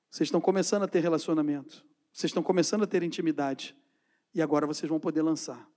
Vocês 0.09 0.27
estão 0.27 0.41
começando 0.41 0.83
a 0.83 0.87
ter 0.87 0.99
relacionamento. 0.99 1.85
Vocês 2.11 2.29
estão 2.29 2.43
começando 2.43 2.83
a 2.83 2.87
ter 2.87 3.03
intimidade. 3.03 3.75
E 4.33 4.41
agora 4.41 4.65
vocês 4.65 4.89
vão 4.89 4.99
poder 4.99 5.21
lançar. 5.21 5.69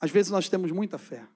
Às 0.00 0.10
vezes 0.10 0.30
nós 0.30 0.48
temos 0.48 0.70
muita 0.72 0.98
fé. 0.98 1.26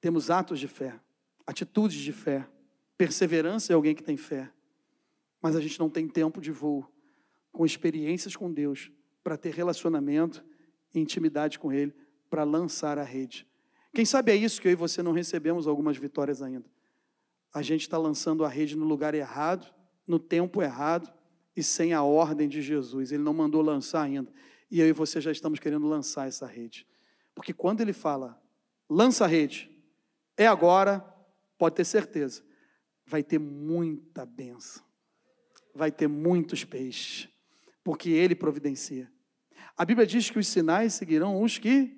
Temos 0.00 0.30
atos 0.30 0.58
de 0.58 0.68
fé, 0.68 1.00
atitudes 1.46 1.98
de 1.98 2.12
fé. 2.12 2.48
Perseverança 2.96 3.72
é 3.72 3.74
alguém 3.74 3.94
que 3.94 4.02
tem 4.02 4.16
fé, 4.16 4.50
mas 5.42 5.56
a 5.56 5.60
gente 5.60 5.78
não 5.78 5.90
tem 5.90 6.08
tempo 6.08 6.40
de 6.40 6.52
voo 6.52 6.86
com 7.50 7.66
experiências 7.66 8.36
com 8.36 8.52
Deus 8.52 8.90
para 9.22 9.36
ter 9.36 9.52
relacionamento 9.52 10.44
e 10.94 11.00
intimidade 11.00 11.58
com 11.58 11.72
Ele, 11.72 11.94
para 12.30 12.44
lançar 12.44 12.98
a 12.98 13.02
rede. 13.02 13.46
Quem 13.92 14.04
sabe 14.04 14.32
é 14.32 14.36
isso 14.36 14.60
que 14.60 14.68
eu 14.68 14.72
e 14.72 14.76
você 14.76 15.02
não 15.02 15.12
recebemos 15.12 15.66
algumas 15.66 15.96
vitórias 15.96 16.42
ainda. 16.42 16.68
A 17.52 17.62
gente 17.62 17.82
está 17.82 17.96
lançando 17.96 18.44
a 18.44 18.48
rede 18.48 18.76
no 18.76 18.84
lugar 18.84 19.14
errado, 19.14 19.72
no 20.06 20.18
tempo 20.18 20.62
errado 20.62 21.12
e 21.56 21.62
sem 21.62 21.92
a 21.92 22.02
ordem 22.02 22.48
de 22.48 22.60
Jesus. 22.60 23.12
Ele 23.12 23.22
não 23.22 23.32
mandou 23.32 23.62
lançar 23.62 24.02
ainda. 24.02 24.32
E 24.68 24.80
eu 24.80 24.88
e 24.88 24.92
você 24.92 25.20
já 25.20 25.30
estamos 25.30 25.60
querendo 25.60 25.86
lançar 25.86 26.26
essa 26.26 26.46
rede. 26.46 26.86
Porque 27.34 27.52
quando 27.52 27.80
ele 27.80 27.92
fala, 27.92 28.40
lança 28.90 29.24
a 29.24 29.28
rede, 29.28 29.70
é 30.36 30.46
agora, 30.46 30.98
pode 31.56 31.76
ter 31.76 31.84
certeza 31.84 32.42
vai 33.06 33.22
ter 33.22 33.38
muita 33.38 34.24
benção, 34.24 34.82
vai 35.74 35.90
ter 35.90 36.08
muitos 36.08 36.64
peixes, 36.64 37.28
porque 37.82 38.10
Ele 38.10 38.34
providencia. 38.34 39.10
A 39.76 39.84
Bíblia 39.84 40.06
diz 40.06 40.30
que 40.30 40.38
os 40.38 40.46
sinais 40.46 40.94
seguirão 40.94 41.42
os 41.42 41.58
que 41.58 41.96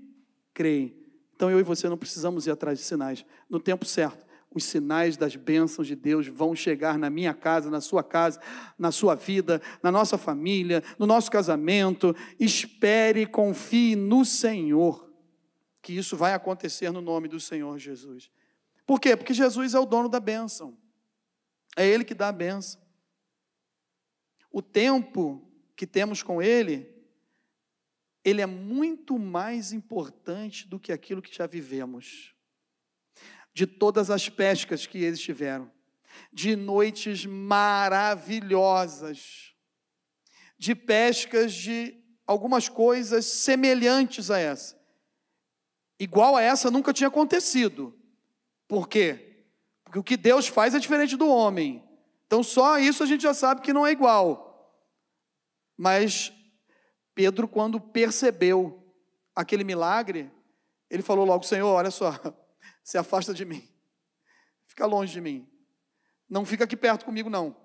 creem. 0.55 0.97
Então 1.35 1.51
eu 1.51 1.61
e 1.61 1.63
você 1.63 1.89
não 1.89 1.99
precisamos 1.99 2.47
ir 2.47 2.51
atrás 2.51 2.79
de 2.79 2.85
sinais. 2.85 3.25
No 3.49 3.61
tempo 3.61 3.85
certo, 3.85 4.25
os 4.51 4.65
sinais 4.65 5.19
das 5.19 5.37
bênçãos 5.37 5.87
de 5.87 5.95
Deus 5.95 6.27
vão 6.27 6.57
chegar 6.57 6.99
na 6.99 7.11
minha 7.11 7.35
casa, 7.35 7.71
na 7.71 7.83
sua 7.83 8.03
casa, 8.03 8.41
na 8.79 8.91
sua 8.91 9.15
vida, 9.15 9.61
na 9.83 9.93
nossa 9.93 10.17
família, 10.17 10.83
no 10.99 11.07
nosso 11.07 11.31
casamento. 11.31 12.17
Espere 12.41 13.23
e 13.23 13.27
confie 13.27 13.95
no 13.95 14.25
Senhor, 14.25 15.13
que 15.83 15.93
isso 15.93 16.17
vai 16.17 16.33
acontecer 16.33 16.91
no 16.91 17.03
nome 17.03 17.29
do 17.29 17.39
Senhor 17.39 17.79
Jesus. 17.79 18.31
Por 18.87 18.99
quê? 18.99 19.15
Porque 19.15 19.35
Jesus 19.35 19.75
é 19.75 19.79
o 19.79 19.85
dono 19.85 20.09
da 20.09 20.19
bênção. 20.19 20.75
É 21.77 21.87
Ele 21.87 22.05
que 22.05 22.15
dá 22.15 22.29
a 22.29 22.33
benção. 22.33 22.81
O 24.51 24.63
tempo 24.63 25.47
que 25.77 25.87
temos 25.87 26.23
com 26.23 26.41
Ele, 26.41 26.97
ele 28.25 28.41
é 28.43 28.47
muito 28.47 29.19
mais 29.19 29.73
importante 29.73 30.67
do 30.67 30.81
que 30.81 30.91
aquilo 30.91 31.23
que 31.23 31.33
já 31.33 31.47
vivemos. 31.47 32.35
De 33.55 33.69
todas 33.69 34.11
as 34.11 34.29
pescas 34.29 34.85
que 34.85 34.99
eles 34.99 35.21
tiveram, 35.21 35.71
de 36.33 36.57
noites 36.57 37.25
maravilhosas, 37.25 39.55
de 40.59 40.75
pescas 40.75 41.55
de 41.55 42.03
algumas 42.27 42.69
coisas 42.69 43.25
semelhantes 43.27 44.29
a 44.31 44.41
essa. 44.41 44.77
Igual 45.99 46.37
a 46.37 46.43
essa 46.43 46.71
nunca 46.71 46.93
tinha 46.93 47.09
acontecido. 47.09 47.99
Por 48.67 48.89
quê? 48.89 49.26
O 49.97 50.03
que 50.03 50.17
Deus 50.17 50.47
faz 50.47 50.75
é 50.75 50.79
diferente 50.79 51.17
do 51.17 51.29
homem. 51.29 51.83
Então 52.27 52.43
só 52.43 52.79
isso 52.79 53.03
a 53.03 53.07
gente 53.07 53.23
já 53.23 53.33
sabe 53.33 53.63
que 53.63 53.73
não 53.73 53.87
é 53.87 53.93
igual. 53.93 54.47
Mas 55.77 56.33
Pedro, 57.15 57.49
quando 57.49 57.81
percebeu 57.81 58.83
aquele 59.35 59.65
milagre, 59.65 60.31
ele 60.91 61.03
falou 61.03 61.25
logo: 61.25 61.45
Senhor, 61.45 61.69
olha 61.69 61.91
só, 61.91 62.13
se 62.85 62.99
afasta 62.99 63.33
de 63.33 63.45
mim, 63.45 63.67
fica 64.67 64.87
longe 64.87 65.13
de 65.13 65.21
mim, 65.21 65.49
não 66.29 66.45
fica 66.45 66.65
aqui 66.65 66.77
perto 66.77 67.05
comigo, 67.05 67.31
não. 67.31 67.57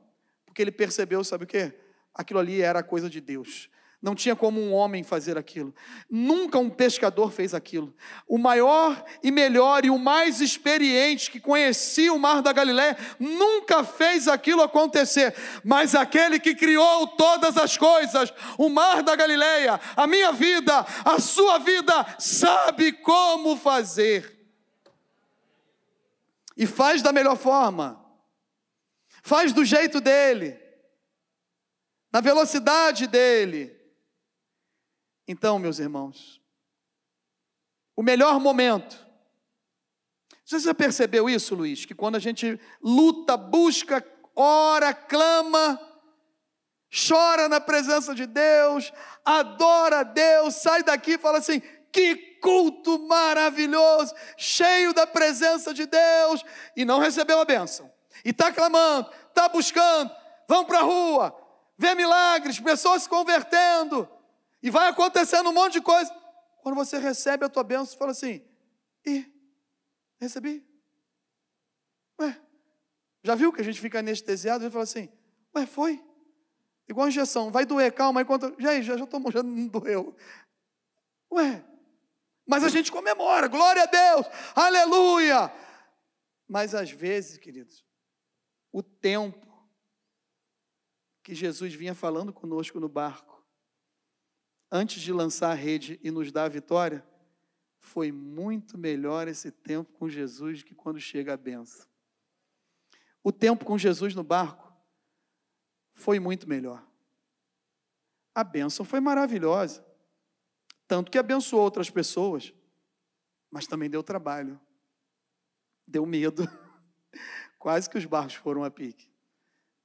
Porque 0.45 0.61
ele 0.61 0.71
percebeu, 0.71 1.23
sabe 1.23 1.45
o 1.45 1.47
que? 1.47 1.73
Aquilo 2.13 2.39
ali 2.39 2.61
era 2.61 2.83
coisa 2.83 3.09
de 3.09 3.21
Deus. 3.21 3.69
Não 4.01 4.15
tinha 4.15 4.35
como 4.35 4.59
um 4.59 4.73
homem 4.73 5.03
fazer 5.03 5.37
aquilo. 5.37 5.71
Nunca 6.09 6.57
um 6.57 6.71
pescador 6.71 7.31
fez 7.31 7.53
aquilo. 7.53 7.93
O 8.27 8.39
maior 8.39 9.05
e 9.21 9.29
melhor 9.29 9.85
e 9.85 9.91
o 9.91 9.99
mais 9.99 10.41
experiente 10.41 11.29
que 11.29 11.39
conhecia 11.39 12.11
o 12.11 12.17
mar 12.17 12.41
da 12.41 12.51
Galiléia 12.51 12.97
nunca 13.19 13.83
fez 13.83 14.27
aquilo 14.27 14.63
acontecer. 14.63 15.35
Mas 15.63 15.93
aquele 15.93 16.39
que 16.39 16.55
criou 16.55 17.09
todas 17.09 17.55
as 17.57 17.77
coisas, 17.77 18.33
o 18.57 18.69
mar 18.69 19.03
da 19.03 19.15
Galiléia, 19.15 19.79
a 19.95 20.07
minha 20.07 20.31
vida, 20.31 20.83
a 21.05 21.19
sua 21.19 21.59
vida, 21.59 21.93
sabe 22.17 22.93
como 22.93 23.55
fazer. 23.55 24.35
E 26.57 26.65
faz 26.65 27.03
da 27.03 27.13
melhor 27.13 27.37
forma. 27.37 28.03
Faz 29.21 29.53
do 29.53 29.63
jeito 29.63 30.01
dele. 30.01 30.59
Na 32.11 32.19
velocidade 32.19 33.05
dele 33.05 33.79
então, 35.27 35.59
meus 35.59 35.79
irmãos, 35.79 36.41
o 37.95 38.03
melhor 38.03 38.39
momento. 38.39 39.05
Você 40.43 40.59
já 40.59 40.73
percebeu 40.73 41.29
isso, 41.29 41.55
Luiz? 41.55 41.85
Que 41.85 41.95
quando 41.95 42.15
a 42.15 42.19
gente 42.19 42.59
luta, 42.81 43.37
busca, 43.37 44.05
ora, 44.35 44.93
clama, 44.93 45.79
chora 47.07 47.47
na 47.47 47.61
presença 47.61 48.13
de 48.13 48.25
Deus, 48.25 48.91
adora 49.23 49.99
a 49.99 50.03
Deus, 50.03 50.55
sai 50.55 50.83
daqui 50.83 51.13
e 51.13 51.17
fala 51.17 51.37
assim: 51.37 51.61
que 51.91 52.15
culto 52.41 52.99
maravilhoso, 53.07 54.13
cheio 54.37 54.93
da 54.93 55.05
presença 55.05 55.73
de 55.73 55.85
Deus, 55.85 56.43
e 56.75 56.83
não 56.83 56.99
recebeu 56.99 57.39
a 57.39 57.45
bênção, 57.45 57.91
e 58.25 58.31
está 58.31 58.51
clamando, 58.51 59.09
está 59.29 59.47
buscando, 59.47 60.11
vão 60.47 60.65
para 60.65 60.79
a 60.79 60.83
rua, 60.83 61.37
vê 61.77 61.93
milagres, 61.93 62.59
pessoas 62.59 63.03
se 63.03 63.09
convertendo, 63.09 64.09
e 64.61 64.69
vai 64.69 64.87
acontecendo 64.87 65.49
um 65.49 65.53
monte 65.53 65.73
de 65.73 65.81
coisa. 65.81 66.11
Quando 66.61 66.75
você 66.75 66.97
recebe 66.97 67.45
a 67.45 67.49
tua 67.49 67.63
bênção, 67.63 67.87
você 67.87 67.97
fala 67.97 68.11
assim: 68.11 68.45
e 69.05 69.25
recebi? 70.19 70.65
Ué, 72.19 72.39
já 73.23 73.35
viu 73.35 73.51
que 73.51 73.61
a 73.61 73.63
gente 73.63 73.81
fica 73.81 73.99
anestesiado 73.99 74.65
e 74.65 74.69
fala 74.69 74.83
assim: 74.83 75.09
ué, 75.55 75.65
foi? 75.65 76.03
Igual 76.87 77.07
injeção, 77.07 77.51
vai 77.51 77.65
doer, 77.65 77.93
calma, 77.93 78.21
enquanto. 78.21 78.55
Já, 78.59 78.79
já, 78.81 78.97
já 78.97 79.07
tomou, 79.07 79.31
já 79.31 79.41
não 79.41 79.67
doeu. 79.67 80.15
Ué, 81.31 81.63
mas 82.45 82.63
a 82.63 82.69
gente 82.69 82.91
comemora, 82.91 83.47
glória 83.47 83.83
a 83.83 83.85
Deus, 83.85 84.27
aleluia. 84.53 85.51
Mas 86.47 86.75
às 86.75 86.91
vezes, 86.91 87.37
queridos, 87.37 87.85
o 88.71 88.83
tempo 88.83 89.47
que 91.23 91.33
Jesus 91.33 91.73
vinha 91.73 91.95
falando 91.95 92.33
conosco 92.33 92.79
no 92.79 92.89
barco, 92.89 93.40
antes 94.71 95.01
de 95.01 95.11
lançar 95.11 95.51
a 95.51 95.55
rede 95.55 95.99
e 96.01 96.09
nos 96.09 96.31
dar 96.31 96.45
a 96.45 96.49
vitória, 96.49 97.05
foi 97.79 98.11
muito 98.11 98.77
melhor 98.77 99.27
esse 99.27 99.51
tempo 99.51 99.91
com 99.93 100.07
Jesus 100.07 100.63
que 100.63 100.73
quando 100.73 100.99
chega 100.99 101.33
a 101.33 101.37
benção. 101.37 101.87
O 103.23 103.31
tempo 103.31 103.65
com 103.65 103.77
Jesus 103.77 104.15
no 104.15 104.23
barco 104.23 104.71
foi 105.93 106.19
muito 106.19 106.47
melhor. 106.47 106.87
A 108.33 108.43
bênção 108.43 108.85
foi 108.85 108.99
maravilhosa. 108.99 109.85
Tanto 110.87 111.11
que 111.11 111.17
abençoou 111.17 111.63
outras 111.63 111.89
pessoas, 111.89 112.53
mas 113.49 113.67
também 113.67 113.89
deu 113.89 114.01
trabalho, 114.01 114.59
deu 115.87 116.05
medo. 116.05 116.43
Quase 117.59 117.89
que 117.89 117.97
os 117.97 118.05
barcos 118.05 118.35
foram 118.35 118.63
a 118.63 118.71
pique. 118.71 119.09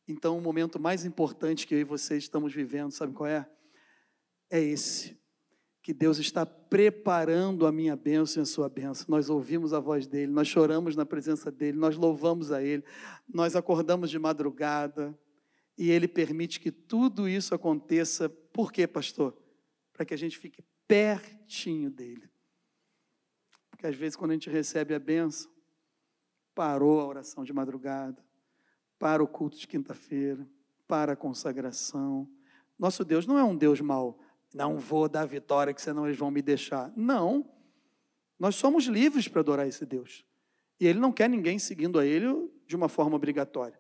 Então, 0.08 0.38
o 0.38 0.40
momento 0.40 0.78
mais 0.78 1.04
importante 1.04 1.66
que 1.66 1.74
eu 1.74 1.80
e 1.80 1.84
vocês 1.84 2.22
estamos 2.22 2.54
vivendo, 2.54 2.92
sabe 2.92 3.12
qual 3.12 3.28
é? 3.28 3.48
É 4.50 4.60
esse. 4.60 5.16
Que 5.82 5.92
Deus 5.94 6.18
está 6.18 6.44
preparando 6.44 7.66
a 7.66 7.72
minha 7.72 7.94
bênção 7.94 8.40
e 8.40 8.44
a 8.44 8.46
sua 8.46 8.68
bênção. 8.68 9.06
Nós 9.08 9.30
ouvimos 9.30 9.72
a 9.72 9.78
voz 9.78 10.06
dele, 10.06 10.32
nós 10.32 10.48
choramos 10.48 10.96
na 10.96 11.06
presença 11.06 11.50
dele, 11.50 11.78
nós 11.78 11.96
louvamos 11.96 12.50
a 12.50 12.62
ele, 12.62 12.84
nós 13.28 13.54
acordamos 13.54 14.10
de 14.10 14.18
madrugada 14.18 15.16
e 15.78 15.90
ele 15.90 16.08
permite 16.08 16.58
que 16.58 16.72
tudo 16.72 17.28
isso 17.28 17.54
aconteça. 17.54 18.28
Por 18.28 18.72
quê, 18.72 18.86
pastor? 18.86 19.36
Para 19.92 20.04
que 20.04 20.14
a 20.14 20.18
gente 20.18 20.36
fique 20.38 20.62
pertinho 20.88 21.90
dele. 21.90 22.28
Porque 23.70 23.86
às 23.86 23.94
vezes, 23.94 24.16
quando 24.16 24.30
a 24.30 24.34
gente 24.34 24.48
recebe 24.48 24.94
a 24.94 24.98
bênção, 24.98 25.50
parou 26.54 27.00
a 27.00 27.06
oração 27.06 27.44
de 27.44 27.52
madrugada, 27.52 28.24
para 28.98 29.22
o 29.22 29.28
culto 29.28 29.58
de 29.58 29.68
quinta-feira, 29.68 30.48
para 30.88 31.12
a 31.12 31.16
consagração. 31.16 32.26
Nosso 32.78 33.04
Deus 33.04 33.26
não 33.26 33.38
é 33.38 33.44
um 33.44 33.54
Deus 33.54 33.80
mau, 33.80 34.18
não 34.54 34.78
vou 34.78 35.08
dar 35.08 35.26
vitória, 35.26 35.74
que 35.74 35.82
senão 35.82 36.06
eles 36.06 36.18
vão 36.18 36.30
me 36.30 36.42
deixar. 36.42 36.92
Não. 36.96 37.48
Nós 38.38 38.54
somos 38.54 38.84
livres 38.84 39.28
para 39.28 39.40
adorar 39.40 39.66
esse 39.66 39.84
Deus. 39.84 40.24
E 40.78 40.86
Ele 40.86 40.98
não 40.98 41.12
quer 41.12 41.28
ninguém 41.28 41.58
seguindo 41.58 41.98
a 41.98 42.04
Ele 42.06 42.50
de 42.66 42.76
uma 42.76 42.88
forma 42.88 43.16
obrigatória. 43.16 43.78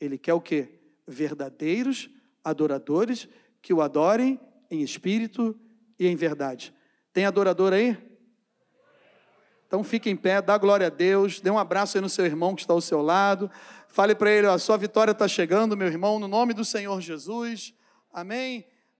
Ele 0.00 0.16
quer 0.16 0.34
o 0.34 0.40
quê? 0.40 0.80
Verdadeiros 1.06 2.10
adoradores 2.44 3.28
que 3.60 3.72
o 3.72 3.82
adorem 3.82 4.40
em 4.70 4.82
espírito 4.82 5.58
e 5.98 6.06
em 6.06 6.16
verdade. 6.16 6.74
Tem 7.12 7.26
adorador 7.26 7.72
aí? 7.72 7.96
Então 9.66 9.84
fique 9.84 10.08
em 10.08 10.16
pé, 10.16 10.40
dá 10.40 10.56
glória 10.56 10.86
a 10.86 10.90
Deus, 10.90 11.40
dê 11.40 11.50
um 11.50 11.58
abraço 11.58 11.98
aí 11.98 12.00
no 12.00 12.08
seu 12.08 12.24
irmão 12.24 12.54
que 12.54 12.62
está 12.62 12.72
ao 12.72 12.80
seu 12.80 13.02
lado. 13.02 13.50
Fale 13.86 14.14
para 14.14 14.30
ele, 14.30 14.46
a 14.46 14.58
sua 14.58 14.78
vitória 14.78 15.12
está 15.12 15.28
chegando, 15.28 15.76
meu 15.76 15.88
irmão, 15.88 16.18
no 16.18 16.26
nome 16.26 16.54
do 16.54 16.64
Senhor 16.64 16.98
Jesus. 17.00 17.74
Amém. 18.12 18.64